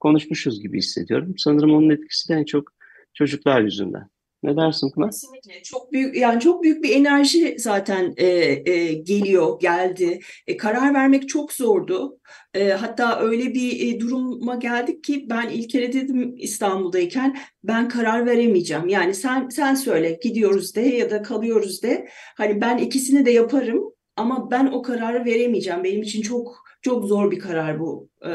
konuşmuşuz 0.00 0.62
gibi 0.62 0.78
hissediyorum. 0.78 1.34
Sanırım 1.38 1.74
onun 1.74 1.90
etkisi 1.90 2.28
de 2.28 2.34
en 2.34 2.44
çok 2.44 2.72
çocuklar 3.14 3.60
yüzünden. 3.60 4.13
Ne 4.44 4.56
dersin 4.56 4.90
Pınar? 4.90 5.10
Kesinlikle. 5.10 5.62
Çok 5.62 5.92
büyük 5.92 6.16
yani 6.16 6.40
çok 6.40 6.62
büyük 6.62 6.82
bir 6.82 6.90
enerji 6.90 7.56
zaten 7.58 8.14
e, 8.16 8.26
e, 8.26 8.92
geliyor, 8.92 9.60
geldi. 9.60 10.20
E, 10.46 10.56
karar 10.56 10.94
vermek 10.94 11.28
çok 11.28 11.52
zordu. 11.52 12.18
E, 12.54 12.70
hatta 12.70 13.20
öyle 13.20 13.54
bir 13.54 13.94
e, 13.94 14.00
duruma 14.00 14.54
geldik 14.54 15.04
ki 15.04 15.26
ben 15.30 15.48
ilk 15.48 15.70
kere 15.70 15.92
dedim 15.92 16.34
İstanbul'dayken 16.38 17.36
ben 17.62 17.88
karar 17.88 18.26
veremeyeceğim. 18.26 18.88
Yani 18.88 19.14
sen 19.14 19.48
sen 19.48 19.74
söyle 19.74 20.18
gidiyoruz 20.22 20.74
de 20.74 20.80
ya 20.80 21.10
da 21.10 21.22
kalıyoruz 21.22 21.82
de. 21.82 22.08
Hani 22.36 22.60
ben 22.60 22.78
ikisini 22.78 23.26
de 23.26 23.30
yaparım 23.30 23.84
ama 24.16 24.50
ben 24.50 24.66
o 24.66 24.82
kararı 24.82 25.24
veremeyeceğim. 25.24 25.84
Benim 25.84 26.02
için 26.02 26.22
çok 26.22 26.64
çok 26.82 27.04
zor 27.04 27.30
bir 27.30 27.38
karar 27.38 27.80
bu. 27.80 28.08
E, 28.26 28.30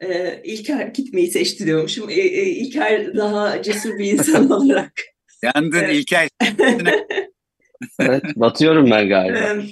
e, 0.00 0.40
İlker 0.44 0.86
gitmeyi 0.86 1.30
seçti 1.30 1.66
diyormuşum. 1.66 2.10
E, 2.10 2.14
e, 2.14 2.46
İlker 2.46 3.16
daha 3.16 3.62
cesur 3.62 3.98
bir 3.98 4.12
insan 4.12 4.50
olarak 4.50 4.92
Yandın 5.42 5.78
evet. 5.78 5.96
İlker. 5.96 6.28
evet, 8.00 8.22
batıyorum 8.36 8.90
ben 8.90 9.08
galiba. 9.08 9.62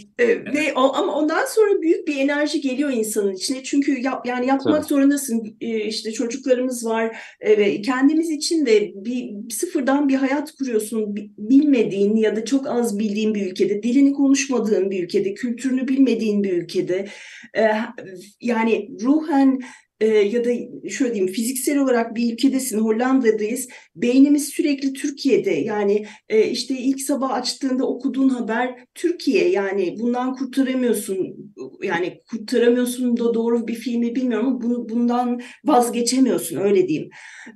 Ve 0.55 0.73
o, 0.75 0.95
ama 0.95 1.15
ondan 1.15 1.45
sonra 1.45 1.83
büyük 1.83 2.09
bir 2.09 2.17
enerji 2.17 2.61
geliyor 2.61 2.91
insanın 2.91 3.35
içine. 3.35 3.63
Çünkü 3.63 4.01
yap, 4.01 4.27
yani 4.27 4.47
yapmak 4.47 4.75
Tabii. 4.75 4.89
zorundasın. 4.89 5.57
İşte 5.61 6.13
çocuklarımız 6.13 6.87
var 6.87 7.17
ve 7.43 7.83
kendimiz 7.83 8.31
için 8.31 8.67
de 8.67 8.93
bir 8.95 9.51
sıfırdan 9.51 10.09
bir 10.09 10.15
hayat 10.15 10.53
kuruyorsun. 10.53 11.17
Bilmediğin 11.39 12.17
ya 12.17 12.37
da 12.37 12.45
çok 12.45 12.67
az 12.67 12.99
bildiğin 12.99 13.35
bir 13.35 13.51
ülkede, 13.51 13.83
dilini 13.83 14.13
konuşmadığın 14.13 14.91
bir 14.91 15.05
ülkede, 15.05 15.35
kültürünü 15.35 15.89
bilmediğin 15.89 16.45
bir 16.45 16.53
ülkede. 16.53 17.09
Yani 18.41 18.89
ruhen 19.03 19.61
e, 20.01 20.07
ya 20.07 20.45
da 20.45 20.51
şöyle 20.89 21.15
diyeyim 21.15 21.33
fiziksel 21.33 21.79
olarak 21.79 22.17
bir 22.17 22.33
ülkedesin 22.33 22.79
Hollanda'dayız. 22.79 23.69
Beynimiz 23.97 24.49
sürekli 24.49 24.93
Türkiye'de. 24.93 25.51
Yani 25.51 26.07
e, 26.29 26.51
işte 26.51 26.79
ilk 26.79 27.01
sabah 27.01 27.31
açtığında 27.31 27.87
okuduğun 27.87 28.29
haber 28.29 28.85
Türkiye. 28.95 29.49
Yani 29.49 29.97
bundan 29.99 30.35
kurtaramıyorsun 30.35 31.37
yani 31.83 32.21
kurtaramıyorsun 32.31 33.17
da 33.17 33.35
doğru 33.35 33.69
bir 33.69 33.75
filmi 33.75 34.15
bilmiyorum 34.15 34.47
ama 34.47 34.63
bunu, 34.63 34.89
bundan 34.89 35.41
vazgeçemiyorsun 35.65 36.57
öyle 36.57 36.89
diyeyim. 36.89 37.11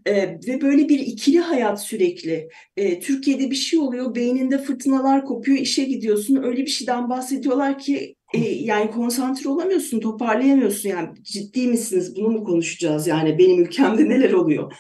E, 0.06 0.14
ve 0.49 0.61
böyle 0.61 0.88
bir 0.88 0.99
ikili 0.99 1.38
hayat 1.38 1.82
sürekli. 1.82 2.49
E, 2.76 3.00
Türkiye'de 3.00 3.50
bir 3.50 3.56
şey 3.56 3.78
oluyor 3.78 4.14
beyninde 4.14 4.58
fırtınalar 4.58 5.25
kopuyor 5.25 5.58
işe 5.58 5.84
gidiyorsun. 5.84 6.42
Öyle 6.42 6.62
bir 6.62 6.70
şeyden 6.70 7.11
bahsediyorlar 7.11 7.78
ki 7.78 8.16
e, 8.35 8.39
yani 8.39 8.91
konsantre 8.91 9.49
olamıyorsun, 9.49 10.01
toparlayamıyorsun. 10.01 10.89
Yani 10.89 11.09
ciddi 11.23 11.67
misiniz? 11.67 12.17
Bunu 12.17 12.29
mu 12.29 12.45
konuşacağız? 12.45 13.07
Yani 13.07 13.39
benim 13.39 13.62
ülkemde 13.62 14.09
neler 14.09 14.33
oluyor? 14.33 14.73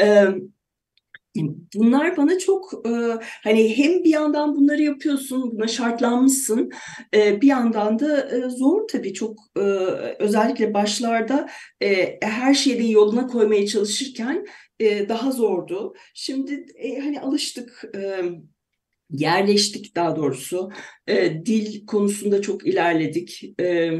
E, 0.00 0.26
bunlar 1.74 2.16
bana 2.16 2.38
çok 2.38 2.86
e, 2.86 2.90
hani 3.22 3.78
hem 3.78 4.04
bir 4.04 4.10
yandan 4.10 4.56
bunları 4.56 4.82
yapıyorsun, 4.82 5.52
buna 5.52 5.68
şartlanmışsın. 5.68 6.70
E, 7.14 7.40
bir 7.40 7.46
yandan 7.46 7.98
da 7.98 8.36
e, 8.36 8.50
zor 8.50 8.88
tabii 8.88 9.14
çok 9.14 9.38
e, 9.56 9.60
özellikle 10.18 10.74
başlarda 10.74 11.48
e, 11.82 12.18
her 12.22 12.54
şeyi 12.54 12.92
yoluna 12.92 13.26
koymaya 13.26 13.66
çalışırken 13.66 14.46
e, 14.80 15.08
daha 15.08 15.30
zordu. 15.30 15.94
Şimdi 16.14 16.66
e, 16.76 16.98
hani 16.98 17.20
alıştık. 17.20 17.84
E, 17.96 18.22
yerleştik 19.10 19.96
daha 19.96 20.16
doğrusu. 20.16 20.70
E, 21.06 21.46
dil 21.46 21.86
konusunda 21.86 22.42
çok 22.42 22.66
ilerledik. 22.66 23.60
E, 23.60 23.92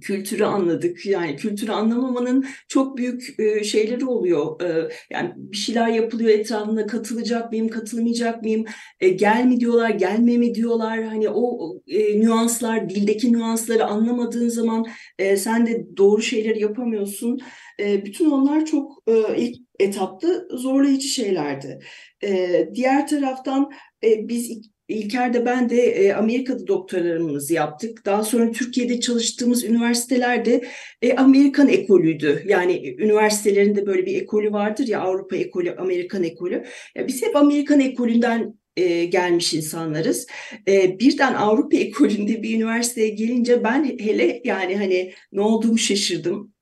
kültürü 0.00 0.44
anladık. 0.44 1.06
Yani 1.06 1.36
kültürü 1.36 1.72
anlamamanın 1.72 2.46
çok 2.68 2.96
büyük 2.96 3.40
e, 3.40 3.64
şeyleri 3.64 4.04
oluyor. 4.06 4.60
E, 4.62 4.88
yani 5.10 5.32
bir 5.36 5.56
şeyler 5.56 5.88
yapılıyor 5.88 6.30
etrafında 6.30 6.86
katılacak 6.86 7.50
mıyım, 7.50 7.68
katılmayacak 7.68 8.42
mıyım? 8.42 8.64
E, 9.00 9.08
gel 9.08 9.44
mi 9.44 9.60
diyorlar, 9.60 9.90
gelme 9.90 10.36
mi 10.36 10.54
diyorlar? 10.54 11.02
Hani 11.02 11.28
o 11.28 11.74
e, 11.86 12.20
nüanslar, 12.20 12.90
dildeki 12.90 13.32
nüansları 13.32 13.84
anlamadığın 13.84 14.48
zaman 14.48 14.86
e, 15.18 15.36
sen 15.36 15.66
de 15.66 15.86
doğru 15.96 16.22
şeyleri 16.22 16.60
yapamıyorsun. 16.60 17.38
E, 17.80 18.04
bütün 18.04 18.30
onlar 18.30 18.66
çok 18.66 19.02
e, 19.06 19.36
ilk 19.36 19.56
etapta 19.80 20.28
zorlayıcı 20.50 21.08
şeylerdi. 21.08 21.80
E, 22.24 22.68
diğer 22.74 23.08
taraftan 23.08 23.70
e, 24.04 24.28
biz 24.28 24.70
İlker'de 24.88 25.46
ben 25.46 25.70
de 25.70 25.82
e, 25.82 26.12
Amerika'da 26.12 26.66
doktoralarımızı 26.66 27.54
yaptık. 27.54 28.04
Daha 28.06 28.24
sonra 28.24 28.52
Türkiye'de 28.52 29.00
çalıştığımız 29.00 29.64
üniversitelerde 29.64 30.64
e, 31.02 31.16
Amerikan 31.16 31.68
ekolüydü. 31.68 32.42
Yani 32.46 32.94
üniversitelerinde 32.98 33.86
böyle 33.86 34.06
bir 34.06 34.22
ekolü 34.22 34.52
vardır 34.52 34.86
ya 34.86 35.00
Avrupa 35.00 35.36
ekolü, 35.36 35.74
Amerikan 35.76 36.24
ekolü. 36.24 36.64
Ya 36.94 37.06
biz 37.06 37.22
hep 37.22 37.36
Amerikan 37.36 37.80
ekolünden 37.80 38.54
e, 38.76 39.04
gelmiş 39.04 39.54
insanlarız. 39.54 40.26
E, 40.68 40.98
birden 40.98 41.34
Avrupa 41.34 41.76
ekolünde 41.76 42.42
bir 42.42 42.56
üniversiteye 42.56 43.08
gelince 43.08 43.64
ben 43.64 43.84
hele 43.84 44.40
yani 44.44 44.76
hani 44.76 45.12
ne 45.32 45.40
olduğumu 45.40 45.78
şaşırdım 45.78 46.52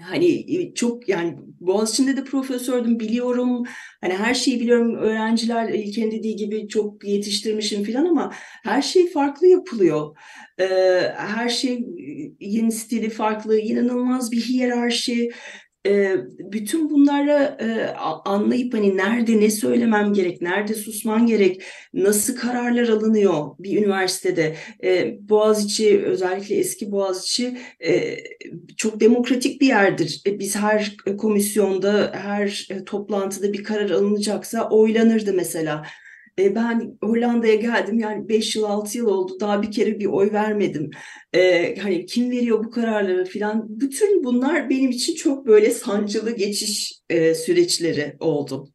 hani 0.00 0.74
çok 0.74 1.08
yani 1.08 1.36
Boğaziçi'nde 1.60 2.16
de 2.16 2.24
profesördüm 2.24 3.00
biliyorum. 3.00 3.64
Hani 4.00 4.14
her 4.14 4.34
şeyi 4.34 4.60
biliyorum. 4.60 4.94
Öğrenciler 4.96 5.68
İlker'in 5.68 6.10
dediği 6.10 6.36
gibi 6.36 6.68
çok 6.68 7.04
yetiştirmişim 7.04 7.84
falan 7.84 8.04
ama 8.06 8.32
her 8.62 8.82
şey 8.82 9.10
farklı 9.12 9.46
yapılıyor. 9.46 10.16
Ee, 10.60 10.64
her 11.16 11.48
şey 11.48 11.86
yeni 12.40 12.72
stili 12.72 13.10
farklı 13.10 13.58
inanılmaz 13.58 14.32
bir 14.32 14.40
hiyerarşi 14.40 15.30
e, 15.86 16.16
bütün 16.38 16.90
bunları 16.90 17.56
e, 17.60 17.94
anlayıp 18.24 18.74
hani 18.74 18.96
nerede 18.96 19.40
ne 19.40 19.50
söylemem 19.50 20.12
gerek, 20.12 20.42
nerede 20.42 20.74
susman 20.74 21.26
gerek, 21.26 21.62
nasıl 21.94 22.36
kararlar 22.36 22.88
alınıyor 22.88 23.46
bir 23.58 23.78
üniversitede. 23.78 24.56
E, 24.84 25.16
Boğaziçi 25.28 26.02
özellikle 26.04 26.54
eski 26.54 26.92
Boğaziçi 26.92 27.58
e, 27.84 28.16
çok 28.76 29.00
demokratik 29.00 29.60
bir 29.60 29.66
yerdir. 29.66 30.22
E, 30.26 30.38
biz 30.38 30.56
her 30.56 30.96
komisyonda, 31.18 32.12
her 32.14 32.68
toplantıda 32.86 33.52
bir 33.52 33.64
karar 33.64 33.90
alınacaksa 33.90 34.68
oylanırdı 34.68 35.32
mesela. 35.32 35.86
E, 36.38 36.54
ben 36.54 36.98
Hollanda'ya 37.02 37.54
geldim 37.54 37.98
yani 37.98 38.28
5 38.28 38.56
yıl 38.56 38.64
6 38.64 38.98
yıl 38.98 39.06
oldu 39.06 39.40
daha 39.40 39.62
bir 39.62 39.72
kere 39.72 40.00
bir 40.00 40.06
oy 40.06 40.32
vermedim. 40.32 40.90
E, 41.32 41.74
hani 41.76 42.06
kim 42.06 42.30
veriyor 42.30 42.64
bu 42.64 42.70
kararları 42.70 43.24
filan. 43.24 43.80
Bütün 43.80 44.24
bunlar 44.24 44.70
benim 44.70 44.90
için 44.90 45.14
çok 45.14 45.46
böyle 45.46 45.70
sancılı 45.70 46.36
geçiş 46.36 46.92
e, 47.10 47.34
süreçleri 47.34 48.16
oldu. 48.20 48.68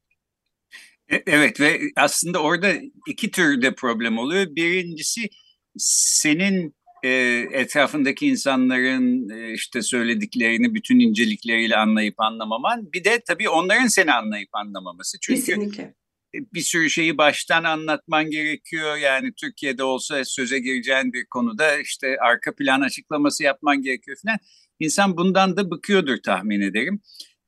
E, 1.12 1.24
evet 1.26 1.60
ve 1.60 1.80
aslında 1.96 2.44
orada 2.44 2.74
iki 3.08 3.32
türde 3.32 3.76
problem 3.76 4.18
oluyor. 4.18 4.56
Birincisi 4.56 5.30
senin 5.78 6.76
e, 7.04 7.10
etrafındaki 7.52 8.28
insanların 8.28 9.30
e, 9.30 9.54
işte 9.54 9.82
söylediklerini 9.82 10.74
bütün 10.74 11.00
incelikleriyle 11.00 11.78
anlayıp 11.78 12.20
anlamaman. 12.20 12.94
Bir 12.94 13.04
de 13.04 13.22
tabii 13.28 13.50
onların 13.50 13.88
seni 13.88 14.14
anlayıp 14.14 14.50
anlamaması. 14.54 15.18
Çünkü 15.22 15.40
Kesinlikle 15.40 15.99
bir 16.34 16.62
sürü 16.62 16.90
şeyi 16.90 17.18
baştan 17.18 17.64
anlatman 17.64 18.30
gerekiyor. 18.30 18.98
Yani 18.98 19.34
Türkiye'de 19.34 19.84
olsa 19.84 20.26
söze 20.26 20.60
gireceğin 20.60 21.14
bir 21.14 21.26
konuda 21.26 21.78
işte 21.78 22.18
arka 22.22 22.56
plan 22.56 22.82
açıklaması 22.82 23.44
yapman 23.44 23.82
gerekiyor 23.82 24.18
falan. 24.24 24.38
İnsan 24.80 25.18
bundan 25.18 25.58
da 25.58 25.72
bıkıyordur 25.72 26.18
tahmin 26.18 26.62
ederim. 26.62 27.02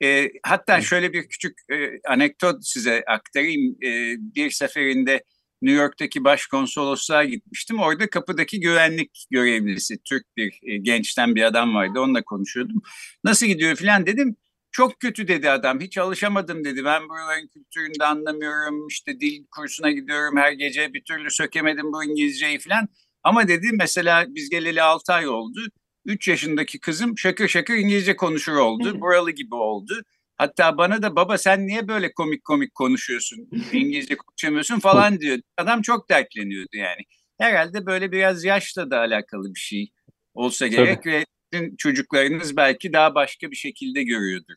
E, 0.03 0.29
hatta 0.43 0.81
şöyle 0.81 1.13
bir 1.13 1.27
küçük 1.29 1.59
e, 1.71 2.00
anekdot 2.07 2.65
size 2.65 3.03
aktarayım. 3.07 3.75
E, 3.83 4.15
bir 4.35 4.50
seferinde 4.50 5.23
New 5.61 5.81
York'taki 5.81 6.23
başkonsolosluğa 6.23 7.23
gitmiştim. 7.23 7.79
Orada 7.79 8.09
kapıdaki 8.09 8.59
güvenlik 8.59 9.25
görevlisi 9.31 9.97
Türk 10.03 10.38
bir 10.38 10.59
e, 10.63 10.77
gençten 10.77 11.35
bir 11.35 11.43
adam 11.43 11.75
vardı. 11.75 12.00
Onunla 12.00 12.23
konuşuyordum. 12.23 12.81
Nasıl 13.23 13.45
gidiyor 13.45 13.75
falan 13.75 14.05
dedim. 14.05 14.35
Çok 14.72 15.00
kötü 15.00 15.28
dedi 15.28 15.50
adam. 15.50 15.80
Hiç 15.80 15.98
alışamadım 15.98 16.66
dedi. 16.66 16.86
Ben 16.86 17.10
buraların 17.10 17.48
kültürünü 17.48 18.00
de 18.00 18.06
anlamıyorum. 18.06 18.88
İşte 18.88 19.20
dil 19.20 19.46
kursuna 19.51 19.92
gidiyorum 19.92 20.38
her 20.38 20.51
gece. 20.51 20.94
Bir 20.94 21.04
türlü 21.04 21.32
sökemedim 21.32 21.94
bu 21.94 22.04
İngilizceyi 22.04 22.60
falan. 22.60 22.88
Ama 23.24 23.48
dedi 23.48 23.70
mesela 23.74 24.25
biz 24.30 24.50
geleli 24.50 24.82
6 24.82 25.13
ay 25.13 25.28
oldu. 25.28 25.60
3 26.06 26.28
yaşındaki 26.28 26.80
kızım 26.80 27.18
şakır 27.18 27.48
şakır 27.48 27.74
İngilizce 27.74 28.16
konuşur 28.16 28.56
oldu. 28.56 29.01
Buralı 29.01 29.32
gibi 29.32 29.56
oldu. 29.56 30.01
Hatta 30.38 30.78
bana 30.78 31.01
da 31.01 31.16
baba 31.16 31.38
sen 31.38 31.68
niye 31.68 31.88
böyle 31.88 32.13
komik 32.13 32.44
komik 32.46 32.75
konuşuyorsun? 32.75 33.50
İngilizce 33.74 34.18
konuşamıyorsun 34.18 34.80
falan 34.80 35.20
diyor. 35.20 35.40
Adam 35.58 35.82
çok 35.82 36.10
dertleniyordu 36.10 36.78
yani. 36.78 37.01
Herhalde 37.38 37.86
böyle 37.86 38.12
biraz 38.12 38.44
yaşla 38.44 38.92
da 38.92 39.00
alakalı 39.00 39.56
bir 39.56 39.60
şey 39.60 39.92
olsa 40.34 40.68
gerek 40.68 41.04
Tabii. 41.04 41.13
ve 41.13 41.25
sizin 41.53 41.75
çocuklarınız 41.75 42.58
belki 42.58 42.93
daha 42.93 43.15
başka 43.15 43.51
bir 43.51 43.55
şekilde 43.55 44.03
görüyordur. 44.03 44.55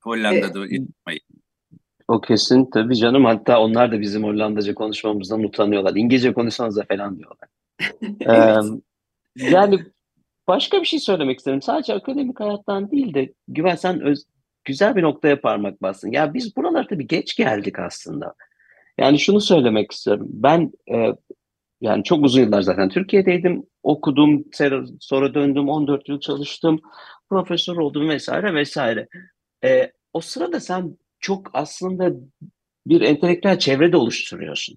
Hollanda'da 0.00 0.66
e, 0.66 1.18
O 2.08 2.20
kesin 2.20 2.70
tabii 2.70 2.96
canım. 2.96 3.24
Hatta 3.24 3.60
onlar 3.60 3.92
da 3.92 4.00
bizim 4.00 4.24
Hollandaca 4.24 4.74
konuşmamızdan 4.74 5.44
utanıyorlar. 5.44 5.96
İngilizce 5.96 6.32
konuşsanız 6.32 6.76
da 6.76 6.84
falan 6.84 7.18
diyorlar. 7.18 7.48
ee, 9.36 9.50
yani 9.50 9.78
başka 10.48 10.80
bir 10.80 10.86
şey 10.86 10.98
söylemek 10.98 11.38
isterim. 11.38 11.62
Sadece 11.62 11.94
akademik 11.94 12.40
hayattan 12.40 12.90
değil 12.90 13.14
de 13.14 13.32
Güven 13.48 13.76
sen 13.76 14.00
öz, 14.00 14.24
güzel 14.64 14.96
bir 14.96 15.02
noktaya 15.02 15.40
parmak 15.40 15.82
bastın. 15.82 16.12
Ya 16.12 16.34
biz 16.34 16.56
buralara 16.56 16.86
tabii 16.86 17.06
geç 17.06 17.36
geldik 17.36 17.78
aslında. 17.78 18.34
Yani 18.98 19.18
şunu 19.18 19.40
söylemek 19.40 19.92
istiyorum. 19.92 20.26
Ben 20.30 20.72
e, 20.94 21.12
yani 21.80 22.04
çok 22.04 22.24
uzun 22.24 22.40
yıllar 22.40 22.62
zaten 22.62 22.88
Türkiye'deydim. 22.88 23.62
Okudum, 23.88 24.44
sonra 25.00 25.34
döndüm, 25.34 25.68
14 25.68 26.08
yıl 26.08 26.20
çalıştım. 26.20 26.80
Profesör 27.30 27.76
oldum 27.76 28.08
vesaire 28.08 28.54
vesaire. 28.54 29.08
E, 29.64 29.92
o 30.12 30.20
sırada 30.20 30.60
sen 30.60 30.98
çok 31.20 31.50
aslında 31.52 32.12
bir 32.86 33.00
entelektüel 33.00 33.58
çevre 33.58 33.92
de 33.92 33.96
oluşturuyorsun. 33.96 34.76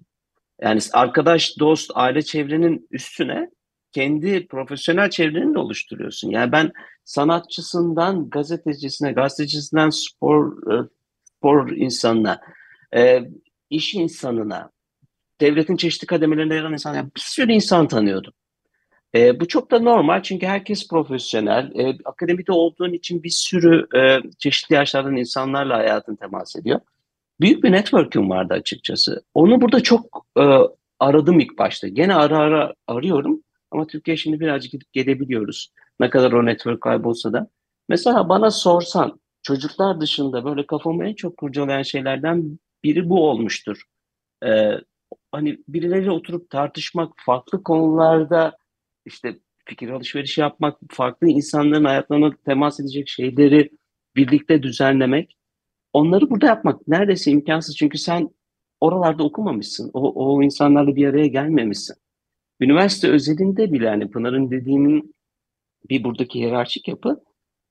Yani 0.60 0.80
arkadaş, 0.92 1.58
dost, 1.58 1.90
aile 1.94 2.22
çevrenin 2.22 2.88
üstüne 2.90 3.50
kendi 3.92 4.46
profesyonel 4.46 5.10
çevreni 5.10 5.54
de 5.54 5.58
oluşturuyorsun. 5.58 6.30
Yani 6.30 6.52
ben 6.52 6.72
sanatçısından 7.04 8.30
gazetecisine, 8.30 9.12
gazetecisinden 9.12 9.90
spor 9.90 10.72
e, 10.72 10.88
spor 11.24 11.70
insanına, 11.70 12.40
e, 12.96 13.20
iş 13.70 13.94
insanına, 13.94 14.70
devletin 15.40 15.76
çeşitli 15.76 16.06
kademelerinde 16.06 16.54
yer 16.54 16.62
alan 16.62 16.72
insan, 16.72 17.10
bir 17.16 17.20
sürü 17.20 17.52
insan 17.52 17.88
tanıyordum. 17.88 18.32
E, 19.14 19.40
bu 19.40 19.48
çok 19.48 19.70
da 19.70 19.78
normal 19.78 20.22
çünkü 20.22 20.46
herkes 20.46 20.88
profesyonel. 20.88 21.72
E, 21.74 21.98
akademide 22.04 22.52
olduğun 22.52 22.92
için 22.92 23.22
bir 23.22 23.30
sürü 23.30 23.86
e, 23.96 24.20
çeşitli 24.38 24.74
yaşlardan 24.74 25.16
insanlarla 25.16 25.78
hayatın 25.78 26.16
temas 26.16 26.56
ediyor. 26.56 26.80
Büyük 27.40 27.64
bir 27.64 27.72
network'üm 27.72 28.30
vardı 28.30 28.54
açıkçası. 28.54 29.22
Onu 29.34 29.60
burada 29.60 29.80
çok 29.82 30.26
e, 30.38 30.44
aradım 31.00 31.40
ilk 31.40 31.58
başta. 31.58 31.88
Gene 31.88 32.14
ara 32.14 32.38
ara 32.38 32.74
arıyorum 32.86 33.42
ama 33.70 33.86
Türkiye 33.86 34.16
şimdi 34.16 34.40
birazcık 34.40 34.72
gidip 34.72 34.92
gelebiliyoruz. 34.92 35.72
Ne 36.00 36.10
kadar 36.10 36.32
o 36.32 36.46
network 36.46 36.80
kaybolsa 36.80 37.32
da. 37.32 37.48
Mesela 37.88 38.28
bana 38.28 38.50
sorsan 38.50 39.20
çocuklar 39.42 40.00
dışında 40.00 40.44
böyle 40.44 40.66
kafamı 40.66 41.08
en 41.08 41.14
çok 41.14 41.36
kurcalayan 41.36 41.82
şeylerden 41.82 42.58
biri 42.84 43.08
bu 43.08 43.28
olmuştur. 43.28 43.82
Ee, 44.44 44.70
hani 45.32 45.58
birileriyle 45.68 46.10
oturup 46.10 46.50
tartışmak, 46.50 47.12
farklı 47.16 47.62
konularda 47.62 48.56
işte 49.06 49.38
fikir 49.64 49.88
alışverişi 49.88 50.40
yapmak, 50.40 50.78
farklı 50.90 51.28
insanların 51.28 51.84
hayatlarına 51.84 52.32
temas 52.44 52.80
edecek 52.80 53.08
şeyleri 53.08 53.70
birlikte 54.16 54.62
düzenlemek. 54.62 55.36
Onları 55.92 56.30
burada 56.30 56.46
yapmak 56.46 56.88
neredeyse 56.88 57.30
imkansız. 57.30 57.76
Çünkü 57.76 57.98
sen 57.98 58.30
oralarda 58.80 59.24
okumamışsın. 59.24 59.90
O, 59.94 60.34
o 60.34 60.42
insanlarla 60.42 60.96
bir 60.96 61.06
araya 61.06 61.26
gelmemişsin. 61.26 61.96
Üniversite 62.60 63.08
özelinde 63.08 63.72
bile 63.72 63.86
yani 63.86 64.10
Pınar'ın 64.10 64.50
dediğinin 64.50 65.14
bir 65.88 66.04
buradaki 66.04 66.38
hiyerarşik 66.38 66.88
yapı 66.88 67.22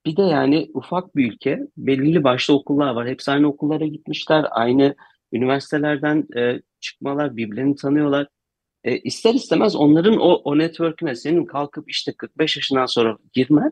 bir 0.06 0.18
de 0.18 0.22
yani 0.22 0.72
ufak 0.74 1.16
bir 1.16 1.32
ülke 1.32 1.60
belirli 1.78 2.24
başlı 2.24 2.54
okullar 2.54 2.94
var. 2.94 3.08
Hepsi 3.08 3.32
aynı 3.32 3.48
okullara 3.48 3.86
gitmişler. 3.86 4.46
Aynı 4.52 4.96
üniversitelerden 5.34 6.28
e, 6.38 6.62
çıkmalar 6.80 7.38
birbirlerini 7.38 7.76
tanıyorlar. 7.76 8.28
E, 8.84 8.98
ister 8.98 9.34
istemez 9.34 9.76
onların 9.76 10.18
o, 10.18 10.34
o 10.34 10.58
network'üne 10.58 11.16
senin 11.16 11.46
kalkıp 11.46 11.90
işte 11.90 12.14
45 12.14 12.58
yaşından 12.58 12.86
sonra 12.86 13.18
girmen 13.34 13.72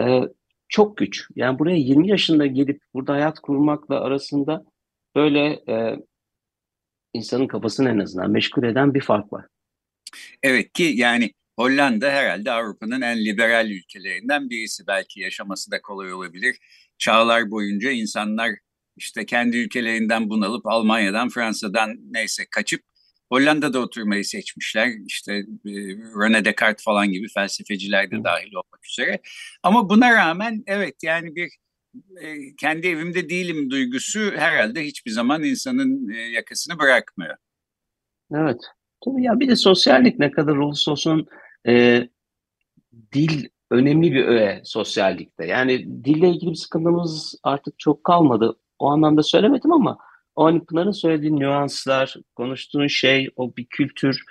e, 0.00 0.20
çok 0.68 0.96
güç. 0.96 1.28
Yani 1.36 1.58
buraya 1.58 1.76
20 1.76 2.08
yaşında 2.08 2.46
gelip 2.46 2.82
burada 2.94 3.12
hayat 3.12 3.40
kurmakla 3.40 4.00
arasında 4.00 4.64
böyle 5.16 5.62
e, 5.68 5.96
insanın 7.12 7.46
kafasını 7.46 7.88
en 7.88 7.98
azından 7.98 8.30
meşgul 8.30 8.62
eden 8.62 8.94
bir 8.94 9.00
fark 9.00 9.32
var. 9.32 9.46
Evet 10.42 10.72
ki 10.72 10.92
yani 10.96 11.32
Hollanda 11.58 12.10
herhalde 12.10 12.52
Avrupa'nın 12.52 13.00
en 13.00 13.24
liberal 13.24 13.70
ülkelerinden 13.70 14.50
birisi. 14.50 14.86
Belki 14.86 15.20
yaşaması 15.20 15.70
da 15.70 15.82
kolay 15.82 16.12
olabilir. 16.12 16.56
Çağlar 16.98 17.50
boyunca 17.50 17.90
insanlar 17.90 18.50
işte 18.96 19.26
kendi 19.26 19.56
ülkelerinden 19.56 20.30
bunalıp 20.30 20.66
Almanya'dan, 20.66 21.28
Fransa'dan 21.28 21.96
neyse 22.10 22.44
kaçıp 22.50 22.80
Hollanda'da 23.32 23.78
oturmayı 23.78 24.24
seçmişler. 24.24 24.88
İşte 25.06 25.32
e, 25.64 25.70
René 26.20 26.44
Descartes 26.44 26.84
falan 26.84 27.12
gibi 27.12 27.28
felsefeciler 27.28 28.10
de 28.10 28.24
dahil 28.24 28.54
olmak 28.54 28.86
üzere. 28.86 29.20
Ama 29.62 29.88
buna 29.88 30.12
rağmen 30.12 30.62
evet 30.66 30.94
yani 31.02 31.36
bir 31.36 31.50
e, 32.20 32.56
kendi 32.56 32.86
evimde 32.86 33.28
değilim 33.28 33.70
duygusu 33.70 34.20
herhalde 34.20 34.84
hiçbir 34.84 35.10
zaman 35.10 35.42
insanın 35.42 36.08
e, 36.08 36.16
yakasını 36.16 36.78
bırakmıyor. 36.78 37.36
Evet. 38.34 38.60
Tabii 39.04 39.22
ya 39.22 39.40
bir 39.40 39.48
de 39.48 39.56
sosyallik 39.56 40.18
ne 40.18 40.30
kadar 40.30 40.56
olursa 40.56 40.90
olsun 40.90 41.26
e, 41.68 42.02
dil 43.12 43.48
önemli 43.70 44.12
bir 44.12 44.24
öğe 44.24 44.60
sosyallikte. 44.64 45.46
Yani 45.46 46.04
dille 46.04 46.28
ilgili 46.28 46.50
bir 46.50 46.56
sıkıntımız 46.56 47.34
artık 47.42 47.78
çok 47.78 48.04
kalmadı. 48.04 48.56
O 48.78 48.90
anlamda 48.90 49.22
söylemedim 49.22 49.72
ama 49.72 49.98
o 50.38 50.44
hani 50.44 50.64
Pınar'ın 50.64 50.90
söylediği 50.90 51.36
nüanslar, 51.36 52.16
konuştuğun 52.36 52.86
şey, 52.86 53.30
o 53.36 53.56
bir 53.56 53.66
kültür. 53.66 54.22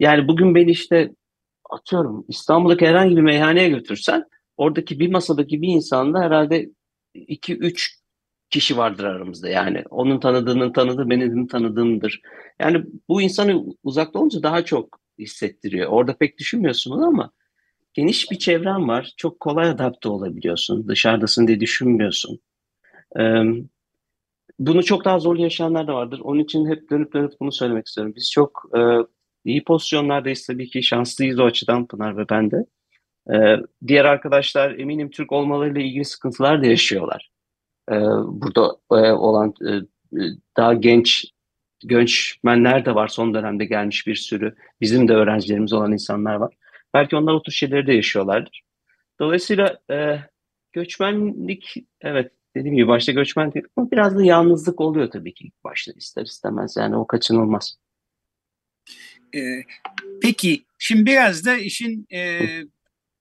Yani 0.00 0.28
bugün 0.28 0.54
beni 0.54 0.70
işte 0.70 1.10
atıyorum 1.70 2.24
İstanbul'daki 2.28 2.86
herhangi 2.86 3.16
bir 3.16 3.22
meyhaneye 3.22 3.68
götürsen 3.68 4.24
oradaki 4.56 5.00
bir 5.00 5.10
masadaki 5.10 5.62
bir 5.62 5.68
insanda 5.68 6.20
herhalde 6.20 6.70
iki 7.14 7.56
üç 7.56 7.98
kişi 8.50 8.76
vardır 8.76 9.04
aramızda 9.04 9.48
yani. 9.48 9.84
Onun 9.90 10.20
tanıdığının 10.20 10.72
tanıdığı 10.72 11.10
benim 11.10 11.46
tanıdığımdır. 11.46 12.20
Yani 12.60 12.84
bu 13.08 13.22
insanı 13.22 13.64
uzakta 13.82 14.18
olunca 14.18 14.42
daha 14.42 14.64
çok 14.64 15.00
hissettiriyor. 15.18 15.90
Orada 15.90 16.16
pek 16.16 16.38
düşünmüyorsun 16.38 16.90
onu 16.90 17.06
ama 17.06 17.30
geniş 17.94 18.30
bir 18.30 18.38
çevren 18.38 18.88
var. 18.88 19.12
Çok 19.16 19.40
kolay 19.40 19.68
adapte 19.68 20.08
olabiliyorsun. 20.08 20.88
Dışarıdasın 20.88 21.46
diye 21.46 21.60
düşünmüyorsun. 21.60 22.40
Bunu 24.58 24.84
çok 24.84 25.04
daha 25.04 25.18
zor 25.18 25.36
yaşayanlar 25.36 25.86
da 25.86 25.94
vardır. 25.94 26.20
Onun 26.22 26.40
için 26.40 26.66
hep 26.66 26.90
dönüp 26.90 27.12
dönüp 27.12 27.32
bunu 27.40 27.52
söylemek 27.52 27.86
istiyorum. 27.86 28.12
Biz 28.16 28.30
çok 28.30 28.62
e, 28.76 28.80
iyi 29.44 29.64
pozisyonlardayız 29.64 30.46
tabii 30.46 30.70
ki. 30.70 30.82
Şanslıyız 30.82 31.38
o 31.38 31.44
açıdan 31.44 31.86
Pınar 31.86 32.16
ve 32.16 32.28
ben 32.28 32.50
de. 32.50 32.66
Ee, 33.32 33.56
diğer 33.86 34.04
arkadaşlar 34.04 34.78
eminim 34.78 35.10
Türk 35.10 35.32
olmalarıyla 35.32 35.80
ilgili 35.80 36.04
sıkıntılar 36.04 36.62
da 36.62 36.66
yaşıyorlar. 36.66 37.30
Ee, 37.90 37.94
burada 38.26 38.76
e, 38.92 39.12
olan 39.12 39.54
e, 39.68 39.72
daha 40.56 40.74
genç 40.74 41.26
göçmenler 41.84 42.84
de 42.84 42.94
var 42.94 43.08
son 43.08 43.34
dönemde 43.34 43.64
gelmiş 43.64 44.06
bir 44.06 44.14
sürü. 44.14 44.54
Bizim 44.80 45.08
de 45.08 45.12
öğrencilerimiz 45.12 45.72
olan 45.72 45.92
insanlar 45.92 46.34
var. 46.34 46.54
Belki 46.94 47.16
onlar 47.16 47.34
o 47.34 47.42
tür 47.42 47.52
şeyleri 47.52 47.86
de 47.86 47.92
yaşıyorlardır. 47.92 48.62
Dolayısıyla 49.20 49.78
e, 49.90 50.18
göçmenlik 50.72 51.74
evet 52.00 52.32
dediğim 52.56 52.76
gibi 52.76 52.88
başta 52.88 53.12
göçmen 53.12 53.52
dedik 53.52 53.70
ama 53.76 53.90
biraz 53.90 54.16
da 54.16 54.24
yalnızlık 54.24 54.80
oluyor 54.80 55.10
tabii 55.10 55.34
ki 55.34 55.44
ilk 55.44 55.64
başta 55.64 55.92
ister 55.92 56.22
istemez 56.22 56.76
yani 56.76 56.96
o 56.96 57.06
kaçınılmaz. 57.06 57.76
Ee, 59.34 59.62
peki 60.22 60.64
şimdi 60.78 61.06
biraz 61.06 61.44
da 61.44 61.56
işin 61.56 62.06
e, 62.12 62.40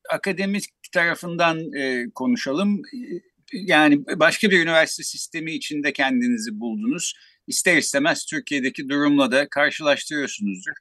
akademik 0.09 0.63
tarafından 0.91 1.73
e, 1.73 2.09
konuşalım. 2.15 2.81
Yani 3.53 4.05
başka 4.15 4.49
bir 4.49 4.61
üniversite 4.61 5.03
sistemi 5.03 5.51
içinde 5.51 5.93
kendinizi 5.93 6.59
buldunuz 6.59 7.13
ister 7.47 7.77
istemez 7.77 8.25
Türkiye'deki 8.25 8.89
durumla 8.89 9.31
da 9.31 9.49
karşılaştırıyorsunuzdur. 9.49 10.71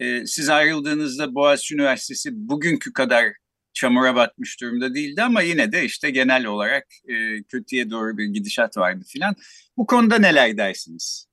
E, 0.00 0.26
siz 0.26 0.48
ayrıldığınızda 0.48 1.34
Boğaziçi 1.34 1.74
Üniversitesi 1.74 2.30
bugünkü 2.32 2.92
kadar 2.92 3.32
çamura 3.76 4.14
batmış 4.14 4.60
durumda 4.60 4.94
değildi 4.94 5.22
ama 5.22 5.42
yine 5.42 5.72
de 5.72 5.84
işte 5.84 6.10
genel 6.10 6.46
olarak 6.46 6.86
e, 7.08 7.42
kötüye 7.42 7.90
doğru 7.90 8.18
bir 8.18 8.24
gidişat 8.24 8.76
vardı 8.76 9.04
filan. 9.08 9.34
Bu 9.76 9.86
konuda 9.86 10.18
neler 10.18 10.56
dersiniz? 10.56 11.26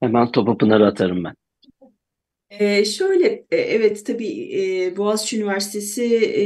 Hemen 0.00 0.32
topu 0.32 0.58
Pınar'a 0.58 0.86
atarım 0.86 1.24
ben. 1.24 1.34
Ee, 2.50 2.84
şöyle, 2.84 3.26
e, 3.50 3.56
evet 3.56 4.06
tabii 4.06 4.58
e, 4.58 4.96
Boğaziçi 4.96 5.38
Üniversitesi 5.38 6.04
e, 6.16 6.44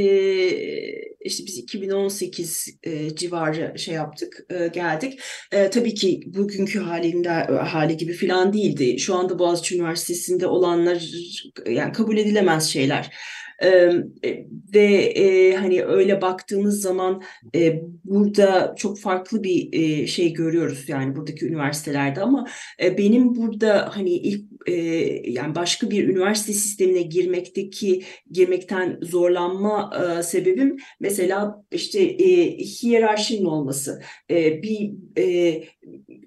işte 1.21 1.43
biz 1.45 1.57
2018 1.57 2.79
e, 2.83 3.15
civarı 3.15 3.79
şey 3.79 3.93
yaptık, 3.93 4.45
e, 4.49 4.67
geldik. 4.67 5.19
E, 5.51 5.69
tabii 5.69 5.93
ki 5.93 6.21
bugünkü 6.25 6.79
halinde 6.79 7.29
hali 7.49 7.97
gibi 7.97 8.13
falan 8.13 8.53
değildi. 8.53 8.99
Şu 8.99 9.15
anda 9.15 9.39
Boğaziçi 9.39 9.75
Üniversitesi'nde 9.75 10.47
olanlar 10.47 11.03
yani 11.69 11.91
kabul 11.91 12.17
edilemez 12.17 12.69
şeyler. 12.69 13.13
E, 13.63 13.91
ve 14.73 14.85
e, 14.95 15.55
hani 15.55 15.83
öyle 15.83 16.21
baktığımız 16.21 16.81
zaman 16.81 17.21
e, 17.55 17.81
burada 18.03 18.73
çok 18.77 18.99
farklı 18.99 19.43
bir 19.43 19.69
e, 19.71 20.07
şey 20.07 20.33
görüyoruz 20.33 20.89
yani 20.89 21.15
buradaki 21.15 21.45
üniversitelerde 21.45 22.21
ama 22.21 22.47
e, 22.83 22.97
benim 22.97 23.35
burada 23.35 23.89
hani 23.93 24.09
ilk 24.09 24.41
e, 24.67 24.73
yani 25.31 25.55
başka 25.55 25.91
bir 25.91 26.07
üniversite 26.07 26.53
sistemine 26.53 27.01
girmekteki 27.01 28.03
girmekten 28.31 28.99
zorlanma 29.01 29.91
e, 30.19 30.23
sebebim 30.23 30.77
mesela 30.99 31.63
işte 31.71 32.03
e, 32.03 32.57
hiyerarşinin 32.57 33.45
olması. 33.45 34.01
E, 34.31 34.61
bir 34.61 34.91
e, 35.17 35.63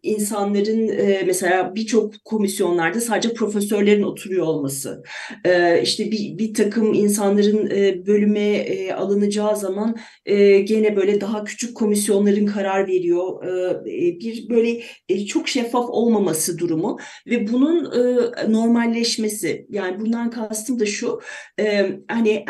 insanların 0.03 0.89
e, 0.89 1.23
mesela 1.27 1.75
birçok 1.75 2.25
komisyonlarda 2.25 3.01
sadece 3.01 3.35
profesörlerin 3.35 4.03
oturuyor 4.03 4.47
olması. 4.47 5.03
E, 5.45 5.83
işte 5.83 6.11
bir, 6.11 6.39
bir 6.39 6.55
takım 6.55 6.95
insanların 6.95 7.71
e, 7.71 8.07
bölüme 8.07 8.41
e, 8.41 8.93
alınacağı 8.93 9.57
zaman 9.57 9.97
e, 10.27 10.61
gene 10.61 10.97
böyle 10.97 11.21
daha 11.21 11.45
küçük 11.45 11.77
komisyonların 11.77 12.47
karar 12.47 12.89
veriyor. 12.89 13.47
E, 13.47 14.21
bir 14.21 14.49
böyle 14.49 14.83
e, 15.09 15.27
çok 15.27 15.49
şeffaf 15.49 15.91
olmaması 15.91 16.59
durumu 16.59 16.99
ve 17.27 17.53
bunun 17.53 17.85
e, 17.85 18.30
normalleşmesi 18.49 19.67
yani 19.71 20.01
bundan 20.01 20.31
kastım 20.31 20.81
da 20.81 20.87
şu 20.87 21.21
e, 21.61 21.91
hani 22.09 22.45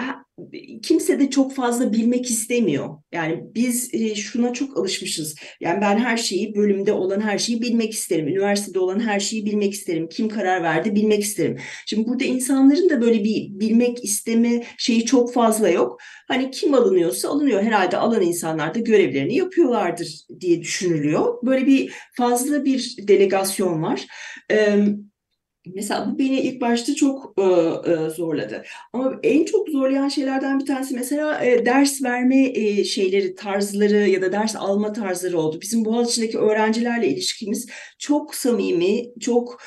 kimse 0.82 1.20
de 1.20 1.30
çok 1.30 1.54
fazla 1.54 1.92
bilmek 1.92 2.30
istemiyor. 2.30 2.88
Yani 3.12 3.44
biz 3.54 3.94
e, 3.94 4.14
şuna 4.14 4.52
çok 4.52 4.76
alışmışız. 4.76 5.36
Yani 5.60 5.80
ben 5.80 5.98
her 5.98 6.16
şeyi 6.16 6.54
bölümde 6.54 6.92
olan 6.92 7.20
her 7.20 7.38
şeyi 7.38 7.62
bilmek 7.62 7.92
isterim. 7.92 8.28
Üniversitede 8.28 8.78
olan 8.78 9.00
her 9.00 9.20
şeyi 9.20 9.44
bilmek 9.46 9.72
isterim. 9.72 10.08
Kim 10.08 10.28
karar 10.28 10.62
verdi 10.62 10.94
bilmek 10.94 11.22
isterim. 11.22 11.58
Şimdi 11.86 12.08
burada 12.08 12.24
insanların 12.24 12.90
da 12.90 13.00
böyle 13.00 13.24
bir 13.24 13.60
bilmek 13.60 14.04
isteme 14.04 14.64
şeyi 14.78 15.04
çok 15.04 15.32
fazla 15.32 15.68
yok. 15.68 15.98
Hani 16.28 16.50
kim 16.50 16.74
alınıyorsa 16.74 17.28
alınıyor. 17.28 17.62
Herhalde 17.62 17.96
alan 17.96 18.22
insanlar 18.22 18.74
da 18.74 18.78
görevlerini 18.78 19.36
yapıyorlardır 19.36 20.20
diye 20.40 20.60
düşünülüyor. 20.60 21.34
Böyle 21.42 21.66
bir 21.66 21.92
fazla 22.16 22.64
bir 22.64 22.96
delegasyon 23.08 23.82
var. 23.82 24.06
Evet 24.48 25.09
Mesela 25.66 26.10
bu 26.12 26.18
beni 26.18 26.40
ilk 26.40 26.60
başta 26.60 26.94
çok 26.94 27.34
e, 27.38 27.42
e, 27.92 28.10
zorladı. 28.10 28.62
Ama 28.92 29.20
en 29.22 29.44
çok 29.44 29.68
zorlayan 29.68 30.08
şeylerden 30.08 30.60
bir 30.60 30.66
tanesi 30.66 30.94
mesela 30.94 31.44
e, 31.44 31.66
ders 31.66 32.02
verme 32.02 32.48
e, 32.54 32.84
şeyleri, 32.84 33.34
tarzları 33.34 34.08
ya 34.08 34.22
da 34.22 34.32
ders 34.32 34.56
alma 34.56 34.92
tarzları 34.92 35.38
oldu. 35.38 35.58
Bizim 35.60 35.84
Boğaziçi'ndeki 35.84 36.38
öğrencilerle 36.38 37.08
ilişkimiz 37.08 37.66
çok 37.98 38.34
samimi, 38.34 39.04
çok 39.20 39.60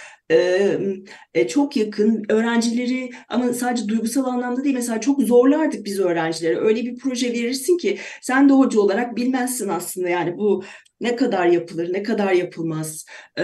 e, 1.34 1.48
çok 1.48 1.78
yakın 1.78 2.24
öğrencileri 2.30 3.10
ama 3.30 3.54
sadece 3.54 3.88
duygusal 3.88 4.26
anlamda 4.26 4.64
değil 4.64 4.76
mesela 4.76 5.02
çok 5.02 5.22
zorlardık 5.22 5.86
biz 5.86 6.00
öğrencileri. 6.00 6.58
Öyle 6.60 6.82
bir 6.84 6.98
proje 6.98 7.34
verirsin 7.34 7.78
ki 7.78 7.98
sen 8.22 8.50
de 8.50 8.54
hoca 8.54 8.80
olarak 8.80 9.16
bilmezsin 9.16 9.70
aslında 9.70 10.10
yani 10.10 10.38
bu 10.38 10.64
ne 11.04 11.16
kadar 11.16 11.48
yapılır, 11.48 11.94
ne 11.94 12.04
kadar 12.04 12.32
yapılmaz 12.32 13.06
e, 13.38 13.44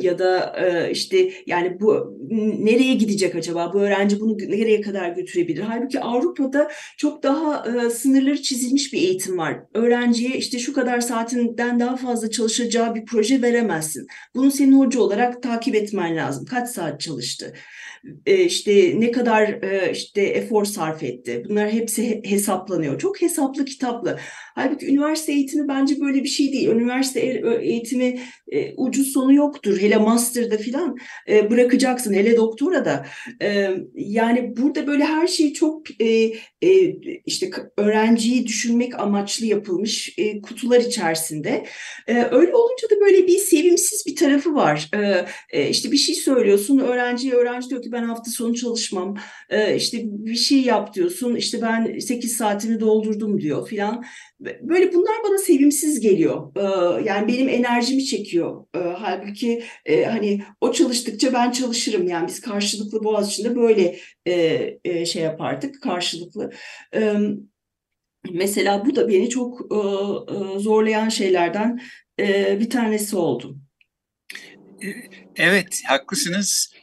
ya 0.00 0.18
da 0.18 0.56
e, 0.60 0.90
işte 0.90 1.32
yani 1.46 1.80
bu 1.80 2.18
nereye 2.58 2.94
gidecek 2.94 3.34
acaba? 3.34 3.72
Bu 3.74 3.80
öğrenci 3.80 4.20
bunu 4.20 4.38
nereye 4.38 4.80
kadar 4.80 5.08
götürebilir? 5.08 5.62
Halbuki 5.62 6.00
Avrupa'da 6.00 6.70
çok 6.96 7.22
daha 7.22 7.66
e, 7.66 7.90
sınırları 7.90 8.42
çizilmiş 8.42 8.92
bir 8.92 8.98
eğitim 8.98 9.38
var. 9.38 9.60
Öğrenciye 9.74 10.36
işte 10.36 10.58
şu 10.58 10.72
kadar 10.72 11.00
saatinden 11.00 11.80
daha 11.80 11.96
fazla 11.96 12.30
çalışacağı 12.30 12.94
bir 12.94 13.04
proje 13.04 13.42
veremezsin. 13.42 14.06
Bunu 14.34 14.50
senin 14.50 14.78
hoca 14.78 15.00
olarak 15.00 15.42
takip 15.42 15.74
etmen 15.74 16.16
lazım. 16.16 16.44
Kaç 16.44 16.68
saat 16.68 17.00
çalıştı? 17.00 17.54
e, 18.26 18.44
işte 18.44 19.00
ne 19.00 19.10
kadar 19.10 19.62
işte 19.90 20.22
efor 20.22 20.64
sarf 20.64 21.02
etti. 21.02 21.42
Bunlar 21.48 21.70
hepsi 21.70 22.22
hesaplanıyor. 22.24 22.98
Çok 22.98 23.22
hesaplı 23.22 23.64
kitaplı. 23.64 24.18
Halbuki 24.54 24.86
üniversite 24.86 25.32
eğitimi 25.32 25.68
bence 25.68 26.00
böyle 26.00 26.22
bir 26.22 26.28
şey 26.28 26.52
değil. 26.52 26.68
Üniversite 26.68 27.20
eğitimi 27.62 28.18
e, 28.52 28.74
ucuz 28.76 29.12
sonu 29.12 29.34
yoktur. 29.34 29.78
Hele 29.80 29.96
master'da 29.96 30.56
filan 30.56 30.96
e, 31.28 31.50
bırakacaksın. 31.50 32.14
Hele 32.14 32.36
doktora 32.36 32.84
da. 32.84 33.06
E, 33.42 33.70
yani 33.94 34.56
burada 34.56 34.86
böyle 34.86 35.04
her 35.04 35.26
şey 35.26 35.52
çok 35.52 36.00
e, 36.00 36.32
e, 36.62 36.96
işte 37.26 37.50
öğrenciyi 37.76 38.46
düşünmek 38.46 39.00
amaçlı 39.00 39.46
yapılmış 39.46 40.14
e, 40.18 40.40
kutular 40.40 40.80
içerisinde. 40.80 41.66
E, 42.06 42.22
öyle 42.22 42.54
olunca 42.54 42.90
da 42.90 43.00
böyle 43.00 43.26
bir 43.26 43.38
sevimsiz 43.38 44.06
bir 44.06 44.16
tarafı 44.16 44.54
var. 44.54 44.88
E, 44.94 45.26
e, 45.50 45.68
işte 45.68 45.92
bir 45.92 45.96
şey 45.96 46.14
söylüyorsun. 46.14 46.78
Öğrenciye 46.78 47.34
öğrenci 47.34 47.70
diyor 47.70 47.82
ki 47.82 47.92
ben 47.92 48.04
hafta 48.04 48.30
sonu 48.30 48.54
çalışmam. 48.54 49.16
E, 49.50 49.76
işte 49.76 49.98
bir 50.04 50.34
şey 50.34 50.60
yap 50.60 50.94
diyorsun. 50.94 51.36
İşte 51.36 51.62
ben 51.62 51.98
8 51.98 52.36
saatimi 52.36 52.80
doldurdum 52.80 53.40
diyor 53.40 53.68
filan. 53.68 54.04
Böyle 54.44 54.92
bunlar 54.92 55.14
bana 55.24 55.38
sevimsiz 55.38 56.00
geliyor. 56.00 56.56
Ee, 56.56 57.02
yani 57.04 57.28
benim 57.28 57.48
enerjimi 57.48 58.04
çekiyor. 58.04 58.64
Ee, 58.74 58.78
halbuki 58.78 59.64
e, 59.84 60.04
hani 60.04 60.42
o 60.60 60.72
çalıştıkça 60.72 61.32
ben 61.32 61.50
çalışırım. 61.50 62.08
Yani 62.08 62.28
biz 62.28 62.40
karşılıklı 62.40 63.04
Boğaziçi'nde 63.04 63.56
böyle 63.56 63.98
e, 64.26 64.34
e, 64.84 65.06
şey 65.06 65.22
yapardık 65.22 65.82
karşılıklı. 65.82 66.52
Mesela 68.32 68.86
bu 68.86 68.96
da 68.96 69.08
beni 69.08 69.28
çok 69.28 69.60
zorlayan 70.56 71.08
şeylerden 71.08 71.80
bir 72.60 72.70
tanesi 72.70 73.16
oldu. 73.16 73.58
Evet, 75.36 75.82
haklısınız. 75.86 76.74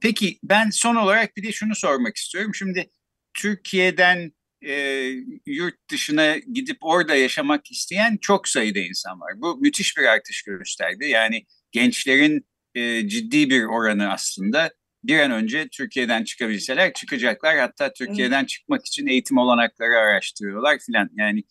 Peki 0.00 0.38
ben 0.42 0.70
son 0.70 0.96
olarak 0.96 1.36
bir 1.36 1.42
de 1.42 1.52
şunu 1.52 1.74
sormak 1.74 2.16
istiyorum. 2.16 2.54
Şimdi 2.54 2.90
Türkiye'den 3.34 4.32
e, 4.66 5.06
yurt 5.46 5.90
dışına 5.90 6.36
gidip 6.36 6.76
orada 6.80 7.14
yaşamak 7.14 7.70
isteyen 7.70 8.18
çok 8.20 8.48
sayıda 8.48 8.78
insan 8.78 9.20
var. 9.20 9.32
Bu 9.36 9.56
müthiş 9.56 9.96
bir 9.98 10.04
artış 10.04 10.42
gösterdi. 10.42 11.08
Yani 11.08 11.44
gençlerin 11.72 12.46
e, 12.74 13.08
ciddi 13.08 13.50
bir 13.50 13.64
oranı 13.64 14.12
aslında 14.12 14.70
bir 15.04 15.18
an 15.18 15.30
önce 15.30 15.68
Türkiye'den 15.68 16.24
çıkabilseler 16.24 16.92
çıkacaklar. 16.92 17.58
Hatta 17.58 17.92
Türkiye'den 17.92 18.44
çıkmak 18.44 18.86
için 18.86 19.06
eğitim 19.06 19.38
olanakları 19.38 19.98
araştırıyorlar 19.98 20.78
filan. 20.78 21.10
Yani 21.16 21.42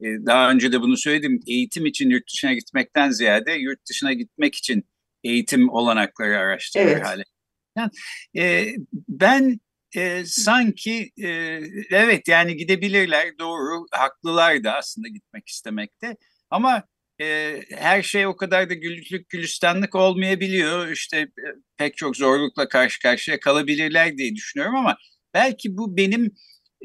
e, 0.00 0.06
daha 0.26 0.50
önce 0.50 0.72
de 0.72 0.80
bunu 0.80 0.96
söyledim. 0.96 1.40
Eğitim 1.46 1.86
için 1.86 2.10
yurt 2.10 2.28
dışına 2.32 2.52
gitmekten 2.52 3.10
ziyade 3.10 3.52
yurt 3.52 3.88
dışına 3.88 4.12
gitmek 4.12 4.54
için 4.54 4.84
eğitim 5.24 5.68
olanakları 5.68 6.38
araştırıyor 6.38 6.90
evet. 6.90 7.06
hale. 7.06 7.24
Yani, 7.76 7.90
e, 8.36 8.74
ben 9.08 9.60
e, 9.96 10.24
sanki 10.26 11.10
e, 11.22 11.28
evet 11.90 12.28
yani 12.28 12.56
gidebilirler 12.56 13.38
doğru 13.38 13.86
haklılar 13.92 14.64
da 14.64 14.74
aslında 14.74 15.08
gitmek 15.08 15.48
istemekte. 15.48 16.16
Ama 16.50 16.82
e, 17.20 17.60
her 17.70 18.02
şey 18.02 18.26
o 18.26 18.36
kadar 18.36 18.70
da 18.70 18.74
güllük 18.74 19.28
gülistanlık 19.28 19.94
olmayabiliyor. 19.94 20.88
İşte 20.88 21.18
e, 21.18 21.46
pek 21.76 21.96
çok 21.96 22.16
zorlukla 22.16 22.68
karşı 22.68 23.00
karşıya 23.00 23.40
kalabilirler 23.40 24.18
diye 24.18 24.34
düşünüyorum 24.34 24.76
ama 24.76 24.96
belki 25.34 25.76
bu 25.76 25.96
benim 25.96 26.34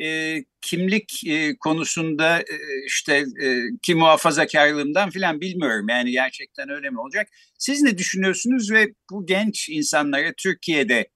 e, 0.02 0.38
kimlik 0.62 1.28
e, 1.28 1.58
konusunda 1.58 2.40
e, 2.40 2.56
işte 2.88 3.26
e, 3.44 3.62
ki 3.84 3.96
muhafazakarlığımdan 3.96 5.10
filan 5.10 5.42
bilmiyorum. 5.42 5.90
Yani 5.90 6.12
gerçekten 6.12 6.70
öyle 6.70 6.90
mi 6.90 7.00
olacak? 7.00 7.28
Siz 7.58 7.82
ne 7.82 7.98
düşünüyorsunuz 7.98 8.72
ve 8.72 8.88
bu 9.12 9.26
genç 9.26 9.70
insanlara 9.70 10.34
Türkiye'de 10.38 11.10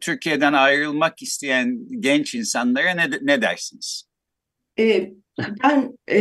Türkiye'den 0.00 0.52
ayrılmak 0.52 1.22
isteyen 1.22 1.78
genç 2.00 2.34
insanlara 2.34 2.90
ne, 2.90 3.10
ne 3.22 3.42
dersiniz? 3.42 4.04
E, 4.78 5.12
ben 5.62 5.96
e, 6.08 6.18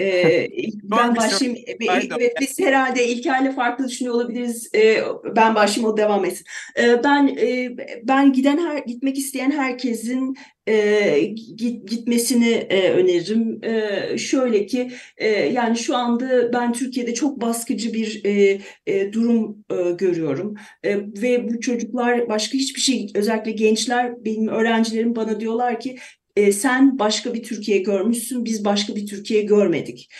e, 0.00 0.48
ben 0.82 1.16
başlayayım. 1.16 1.64
Evet, 1.80 2.32
biz 2.40 2.58
herhalde 2.58 3.08
İlker'le 3.08 3.52
farklı 3.52 3.88
düşünüyor 3.88 4.14
olabiliriz. 4.14 4.70
E, 4.74 4.98
ben 5.36 5.54
başlayayım 5.54 5.94
o 5.94 5.96
devam 5.96 6.24
etsin. 6.24 6.46
E, 6.78 7.04
ben 7.04 7.36
e, 7.40 7.76
ben 8.02 8.32
giden 8.32 8.58
her 8.58 8.78
gitmek 8.78 9.18
isteyen 9.18 9.50
herkesin 9.50 10.36
e, 10.66 11.20
git, 11.56 11.88
gitmesini 11.88 12.48
e, 12.48 12.90
öneririm. 12.90 13.64
E, 13.64 14.18
şöyle 14.18 14.66
ki 14.66 14.90
e, 15.16 15.28
yani 15.28 15.76
şu 15.76 15.96
anda 15.96 16.52
ben 16.52 16.72
Türkiye'de 16.72 17.14
çok 17.14 17.40
baskıcı 17.40 17.92
bir 17.94 18.24
e, 18.24 18.60
e, 18.86 19.12
durum 19.12 19.64
e, 19.70 19.90
görüyorum 19.90 20.54
e, 20.82 20.96
ve 20.96 21.48
bu 21.48 21.60
çocuklar 21.60 22.28
başka 22.28 22.58
hiçbir 22.58 22.80
şey 22.80 23.12
özellikle 23.14 23.50
gençler 23.52 24.24
benim 24.24 24.48
öğrencilerim 24.48 25.16
bana 25.16 25.40
diyorlar 25.40 25.80
ki 25.80 25.96
e, 26.36 26.52
sen 26.52 26.98
başka 26.98 27.34
bir 27.34 27.42
Türkiye 27.42 27.78
görmüşsün, 27.78 28.44
biz 28.44 28.64
başka 28.64 28.96
bir 28.96 29.06
Türkiye 29.06 29.42
görmedik. 29.42 30.10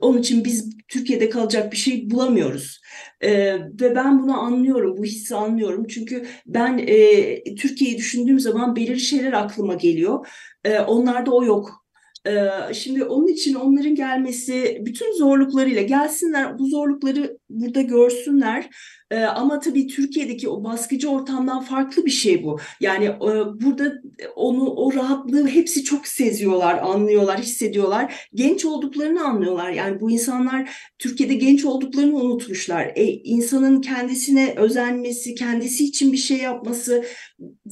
Onun 0.00 0.18
için 0.18 0.44
biz 0.44 0.70
Türkiye'de 0.88 1.30
kalacak 1.30 1.72
bir 1.72 1.76
şey 1.76 2.10
bulamıyoruz. 2.10 2.80
E, 3.20 3.54
ve 3.54 3.94
ben 3.94 4.22
bunu 4.22 4.40
anlıyorum, 4.40 4.96
bu 4.96 5.04
hissi 5.04 5.34
anlıyorum. 5.36 5.86
Çünkü 5.86 6.26
ben 6.46 6.78
e, 6.86 7.54
Türkiye'yi 7.54 7.98
düşündüğüm 7.98 8.40
zaman 8.40 8.76
belirli 8.76 9.00
şeyler 9.00 9.32
aklıma 9.32 9.74
geliyor. 9.74 10.26
E, 10.64 10.80
onlarda 10.80 11.30
o 11.30 11.44
yok. 11.44 11.82
Ee, 12.26 12.74
şimdi 12.74 13.04
onun 13.04 13.26
için 13.26 13.54
onların 13.54 13.94
gelmesi 13.94 14.78
bütün 14.80 15.12
zorluklarıyla 15.12 15.82
gelsinler 15.82 16.58
bu 16.58 16.66
zorlukları 16.66 17.38
burada 17.60 17.82
görsünler 17.82 18.68
ee, 19.12 19.24
ama 19.24 19.60
tabii 19.60 19.86
Türkiye'deki 19.86 20.48
o 20.48 20.64
baskıcı 20.64 21.10
ortamdan 21.10 21.60
farklı 21.60 22.06
bir 22.06 22.10
şey 22.10 22.44
bu. 22.44 22.58
Yani 22.80 23.04
e, 23.04 23.30
burada 23.64 23.92
onu 24.36 24.70
o 24.70 24.94
rahatlığı 24.94 25.48
hepsi 25.48 25.84
çok 25.84 26.06
seziyorlar, 26.06 26.78
anlıyorlar, 26.78 27.38
hissediyorlar. 27.38 28.28
Genç 28.34 28.64
olduklarını 28.64 29.24
anlıyorlar. 29.24 29.70
Yani 29.70 30.00
bu 30.00 30.10
insanlar 30.10 30.70
Türkiye'de 30.98 31.34
genç 31.34 31.64
olduklarını 31.64 32.16
unutmuşlar. 32.16 32.92
E, 32.94 33.04
insanın 33.04 33.80
kendisine 33.80 34.54
özenmesi, 34.56 35.34
kendisi 35.34 35.84
için 35.84 36.12
bir 36.12 36.18
şey 36.18 36.38
yapması 36.38 37.04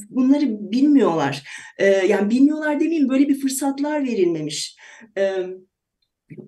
bunları 0.09 0.71
bilmiyorlar. 0.71 1.43
E, 1.77 1.85
yani 1.85 2.29
bilmiyorlar 2.29 2.79
demeyeyim 2.79 3.09
böyle 3.09 3.29
bir 3.29 3.41
fırsatlar 3.41 4.03
verilmemiş. 4.03 4.75
Evet 5.15 5.70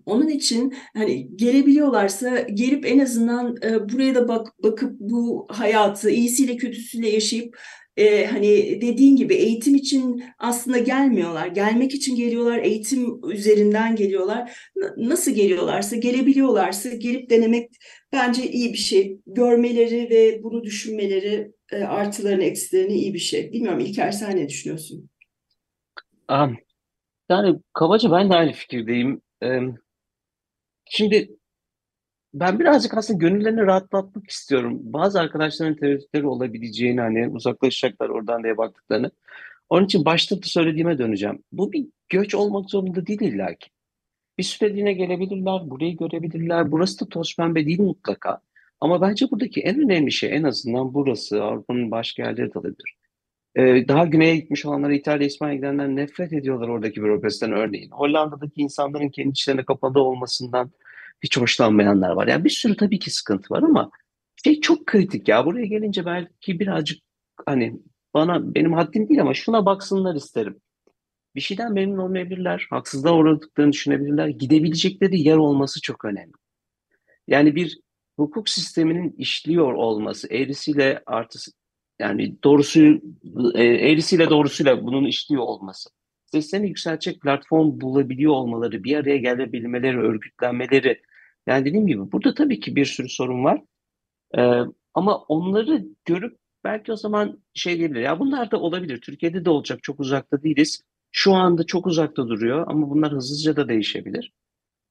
onun 0.06 0.28
için 0.28 0.74
hani 0.98 1.38
gelebiliyorlarsa 1.38 2.40
gelip 2.40 2.86
en 2.86 3.00
azından 3.00 3.56
e, 3.64 3.90
buraya 3.90 4.16
da 4.16 4.28
bak 4.28 4.48
bakıp 4.64 5.00
bu 5.00 5.48
hayatı 5.50 6.10
iyisiyle 6.10 6.58
kötüsüyle 6.58 7.10
yaşayıp 7.10 7.58
e, 7.98 8.26
hani 8.26 8.82
dediğin 8.82 9.16
gibi 9.16 9.34
eğitim 9.34 9.76
için 9.76 10.24
aslında 10.40 10.78
gelmiyorlar. 10.78 11.48
Gelmek 11.48 11.94
için 11.94 12.16
geliyorlar, 12.16 12.58
eğitim 12.58 13.32
üzerinden 13.32 13.96
geliyorlar. 13.96 14.58
N- 14.76 15.10
nasıl 15.10 15.32
geliyorlarsa, 15.32 15.96
gelebiliyorlarsa 15.96 16.90
gelip 16.90 17.30
denemek 17.30 17.70
bence 18.14 18.52
iyi 18.52 18.74
bir 18.74 18.78
şey. 18.78 19.20
Görmeleri 19.28 20.10
ve 20.10 20.44
bunu 20.44 20.64
düşünmeleri 20.64 21.52
e, 21.72 21.84
artılarını, 21.84 22.44
eksilerini 22.44 22.94
iyi 22.94 23.14
bir 23.14 23.20
şey. 23.20 23.52
Bilmiyorum 23.52 23.80
İlker 23.80 24.12
sen 24.12 24.38
ne 24.38 24.50
düşünüyorsun? 24.50 25.10
Um, 26.30 26.58
yani 27.30 27.60
kabaca 27.74 28.12
ben 28.12 28.30
de 28.30 28.34
aynı 28.34 28.52
fikirdeyim. 28.52 29.22
Şimdi 30.86 31.38
ben 32.34 32.60
birazcık 32.60 32.98
aslında 32.98 33.20
gönüllerini 33.20 33.62
rahatlatmak 33.62 34.30
istiyorum. 34.30 34.80
Bazı 34.84 35.20
arkadaşların 35.20 35.76
tereddütleri 35.76 36.28
olabileceğini 36.28 37.02
hani 37.02 37.28
uzaklaşacaklar 37.28 38.10
oradan 38.10 38.44
diye 38.44 38.58
baktıklarını. 38.58 39.12
Onun 39.70 39.86
için 39.86 40.06
başta 40.06 40.38
da 40.38 40.42
söylediğime 40.44 40.98
döneceğim. 40.98 41.44
Bu 41.52 41.72
bir 41.72 41.88
göç 42.10 42.36
olmak 42.36 42.70
zorunda 42.70 43.08
değil 43.08 43.22
illa 43.22 43.54
ki. 43.56 43.70
Bir 44.38 44.44
süreliğine 44.44 44.94
gelebilirler, 44.94 45.70
burayı 45.70 45.98
görebilirler. 45.98 46.72
Burası 46.72 47.06
da 47.06 47.10
toz 47.10 47.36
pembe 47.36 47.66
değil 47.66 47.82
mutlaka. 47.82 48.42
Ama 48.82 49.02
bence 49.02 49.32
buradaki 49.32 49.62
en 49.62 49.80
önemli 49.80 50.12
şey 50.12 50.36
en 50.36 50.44
azından 50.44 50.94
burası, 50.94 51.44
Avrupa'nın 51.44 51.92
başka 51.92 52.24
yerleri 52.24 52.54
de 52.54 52.60
olabilir. 52.60 52.96
Ee, 53.56 53.88
daha 53.88 54.06
güneye 54.06 54.36
gitmiş 54.36 54.66
olanlar 54.66 54.90
İtalya, 54.90 55.28
İspanya 55.28 55.56
gidenler 55.56 55.88
nefret 55.88 56.34
ediyorlar 56.34 56.68
oradaki 56.68 57.02
bürokrasiden 57.04 57.52
örneğin. 57.52 57.92
Hollanda'daki 57.92 58.62
insanların 58.62 59.10
kendi 59.10 59.30
içlerine 59.30 59.66
kapalı 59.66 60.02
olmasından 60.02 60.72
hiç 61.24 61.38
hoşlanmayanlar 61.38 62.10
var. 62.10 62.28
Yani 62.28 62.46
bir 62.46 62.50
sürü 62.50 62.78
tabii 62.78 63.00
ki 63.00 63.12
sıkıntı 63.12 63.54
var 63.54 63.64
ama 63.64 63.92
şey 64.44 64.62
çok 64.62 64.86
kritik 64.86 65.28
ya. 65.28 65.46
Buraya 65.46 65.66
gelince 65.66 66.06
belki 66.06 66.60
birazcık 66.60 67.00
hani 67.46 67.80
bana 68.14 68.56
benim 68.56 68.74
haddim 68.74 69.10
değil 69.10 69.22
ama 69.22 69.34
şuna 69.34 69.66
baksınlar 69.66 70.16
isterim. 70.16 70.62
Bir 71.36 71.42
şeyden 71.42 71.74
memnun 71.74 71.98
olmayabilirler, 71.98 72.68
haksızlığa 72.70 73.14
uğradıklarını 73.14 73.72
düşünebilirler. 73.72 74.28
Gidebilecekleri 74.28 75.22
yer 75.22 75.38
olması 75.38 75.82
çok 75.82 76.06
önemli. 76.06 76.34
Yani 77.28 77.56
bir 77.56 77.80
hukuk 78.18 78.50
sisteminin 78.50 79.16
işliyor 79.18 79.74
olması, 79.74 80.28
eğrisiyle 80.34 81.04
artısı 81.06 81.52
yani 82.00 82.44
doğrusu 82.44 82.80
e, 83.56 83.64
eğrisiyle 83.64 84.30
doğrusuyla 84.30 84.86
bunun 84.86 85.06
işliyor 85.06 85.44
olması. 85.44 85.90
Seslerini 86.26 86.68
yükseltecek 86.68 87.22
platform 87.22 87.82
bulabiliyor 87.82 88.34
olmaları, 88.34 88.84
bir 88.84 88.96
araya 88.96 89.18
gelebilmeleri, 89.18 90.00
örgütlenmeleri. 90.00 91.02
Yani 91.48 91.66
dediğim 91.66 91.88
gibi 91.88 92.12
burada 92.12 92.34
tabii 92.34 92.60
ki 92.60 92.76
bir 92.76 92.86
sürü 92.86 93.10
sorun 93.10 93.44
var. 93.44 93.62
Ee, 94.38 94.60
ama 94.94 95.18
onları 95.18 95.86
görüp 96.06 96.38
belki 96.64 96.92
o 96.92 96.96
zaman 96.96 97.44
şey 97.54 97.78
diyebilir. 97.78 98.02
Ya 98.02 98.20
bunlar 98.20 98.52
da 98.52 98.60
olabilir. 98.60 99.02
Türkiye'de 99.02 99.46
de 99.46 99.50
olacak. 99.50 99.84
Çok 99.84 100.00
uzakta 100.00 100.44
değiliz. 100.44 100.82
Şu 101.12 101.34
anda 101.34 101.66
çok 101.66 101.88
uzakta 101.88 102.28
duruyor 102.28 102.66
ama 102.68 102.90
bunlar 102.90 103.12
hızlıca 103.12 103.56
da 103.56 103.70
değişebilir. 103.70 104.34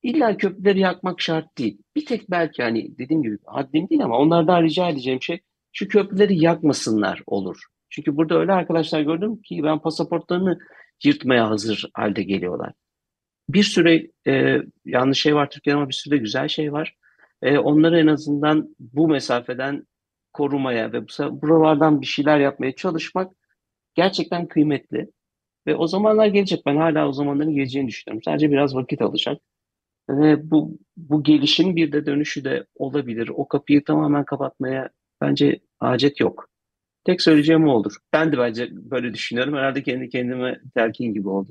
İlla 0.03 0.37
köprüleri 0.37 0.81
yakmak 0.81 1.21
şart 1.21 1.59
değil. 1.59 1.79
Bir 1.97 2.07
tek 2.07 2.31
belki 2.31 2.63
hani 2.63 2.99
dediğim 2.99 3.23
gibi 3.23 3.39
haddim 3.47 3.89
değil 3.89 4.05
ama 4.05 4.19
onlardan 4.19 4.63
rica 4.63 4.89
edeceğim 4.89 5.23
şey 5.23 5.41
şu 5.73 5.89
köprüleri 5.89 6.45
yakmasınlar 6.45 7.23
olur. 7.27 7.63
Çünkü 7.91 8.17
burada 8.17 8.39
öyle 8.39 8.53
arkadaşlar 8.53 9.01
gördüm 9.01 9.43
ki 9.43 9.61
ben 9.63 9.79
pasaportlarını 9.79 10.59
yırtmaya 11.05 11.51
hazır 11.51 11.91
halde 11.95 12.23
geliyorlar. 12.23 12.73
Bir 13.49 13.63
süre 13.63 14.07
e, 14.27 14.59
yanlış 14.85 15.23
şey 15.23 15.35
var 15.35 15.51
Türkiye'de 15.51 15.77
ama 15.77 15.89
bir 15.89 15.95
sürü 15.95 16.15
de 16.15 16.19
güzel 16.19 16.49
şey 16.49 16.73
var. 16.73 16.97
E, 17.43 17.59
onları 17.59 18.01
en 18.01 18.07
azından 18.07 18.77
bu 18.79 19.09
mesafeden 19.09 19.87
korumaya 20.33 20.93
ve 20.93 21.03
bu 21.03 21.43
buralardan 21.43 22.01
bir 22.01 22.07
şeyler 22.07 22.41
yapmaya 22.41 22.73
çalışmak 22.77 23.33
gerçekten 23.95 24.49
kıymetli. 24.49 25.11
Ve 25.67 25.77
o 25.77 25.87
zamanlar 25.87 26.27
gelecek. 26.27 26.67
Ben 26.67 26.77
hala 26.77 27.09
o 27.09 27.13
zamanların 27.13 27.55
geleceğini 27.55 27.89
düşünüyorum. 27.89 28.23
Sadece 28.25 28.51
biraz 28.51 28.75
vakit 28.75 29.03
alacak. 29.03 29.43
Ve 30.09 30.51
bu, 30.51 30.79
bu 30.97 31.23
gelişin 31.23 31.77
bir 31.77 31.93
de 31.93 32.07
dönüşü 32.07 32.45
de 32.45 32.67
olabilir. 32.75 33.31
O 33.35 33.49
kapıyı 33.49 33.85
tamamen 33.85 34.25
kapatmaya 34.25 34.91
bence 35.23 35.61
hacet 35.81 36.21
yok. 36.21 36.49
Tek 37.05 37.23
söyleyeceğim 37.23 37.69
o 37.69 37.73
olur. 37.73 37.97
Ben 38.13 38.33
de 38.33 38.39
bence 38.39 38.69
böyle 38.73 39.15
düşünüyorum. 39.15 39.55
Herhalde 39.55 39.83
kendi 39.83 40.09
kendime 40.09 40.61
telkin 40.75 41.15
gibi 41.15 41.29
oldu. 41.29 41.51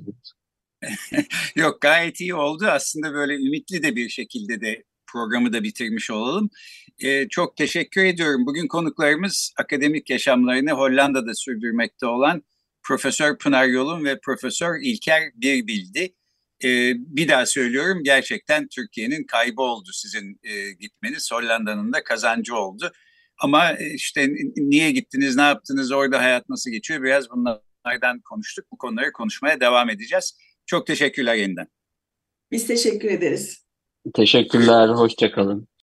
Yok 1.56 1.80
gayet 1.80 2.20
iyi 2.20 2.34
oldu. 2.34 2.66
Aslında 2.66 3.12
böyle 3.14 3.34
ümitli 3.34 3.82
de 3.82 3.96
bir 3.96 4.08
şekilde 4.08 4.60
de 4.60 4.84
programı 5.06 5.52
da 5.52 5.62
bitirmiş 5.62 6.10
olalım. 6.10 6.50
Ee, 6.98 7.28
çok 7.28 7.56
teşekkür 7.56 8.04
ediyorum. 8.04 8.46
Bugün 8.46 8.68
konuklarımız 8.68 9.52
akademik 9.58 10.10
yaşamlarını 10.10 10.70
Hollanda'da 10.70 11.34
sürdürmekte 11.34 12.06
olan 12.06 12.42
Profesör 12.82 13.38
Pınar 13.38 13.66
Yolun 13.66 14.04
ve 14.04 14.20
Profesör 14.20 14.80
İlker 14.82 15.22
Birbildi. 15.34 16.14
Ee, 16.64 16.92
bir 16.96 17.28
daha 17.28 17.46
söylüyorum 17.46 18.02
gerçekten 18.04 18.68
Türkiye'nin 18.68 19.24
kaybı 19.24 19.62
oldu 19.62 19.90
sizin 19.92 20.40
e, 20.42 20.72
gitmeniz. 20.72 21.32
Hollanda'nın 21.32 21.92
da 21.92 22.04
kazancı 22.04 22.56
oldu. 22.56 22.92
Ama 23.42 23.72
e, 23.72 23.94
işte 23.94 24.28
niye 24.56 24.90
gittiniz, 24.90 25.36
ne 25.36 25.42
yaptınız, 25.42 25.92
orada 25.92 26.18
hayat 26.22 26.48
nasıl 26.48 26.70
geçiyor 26.70 27.02
biraz 27.02 27.30
bunlardan 27.30 28.20
konuştuk. 28.20 28.64
Bu 28.72 28.78
konuları 28.78 29.12
konuşmaya 29.12 29.60
devam 29.60 29.90
edeceğiz. 29.90 30.38
Çok 30.66 30.86
teşekkürler 30.86 31.34
yeniden. 31.34 31.66
Biz 32.50 32.66
teşekkür 32.66 33.10
ederiz. 33.10 33.64
Teşekkürler, 34.14 34.88
hoşçakalın. 34.88 35.68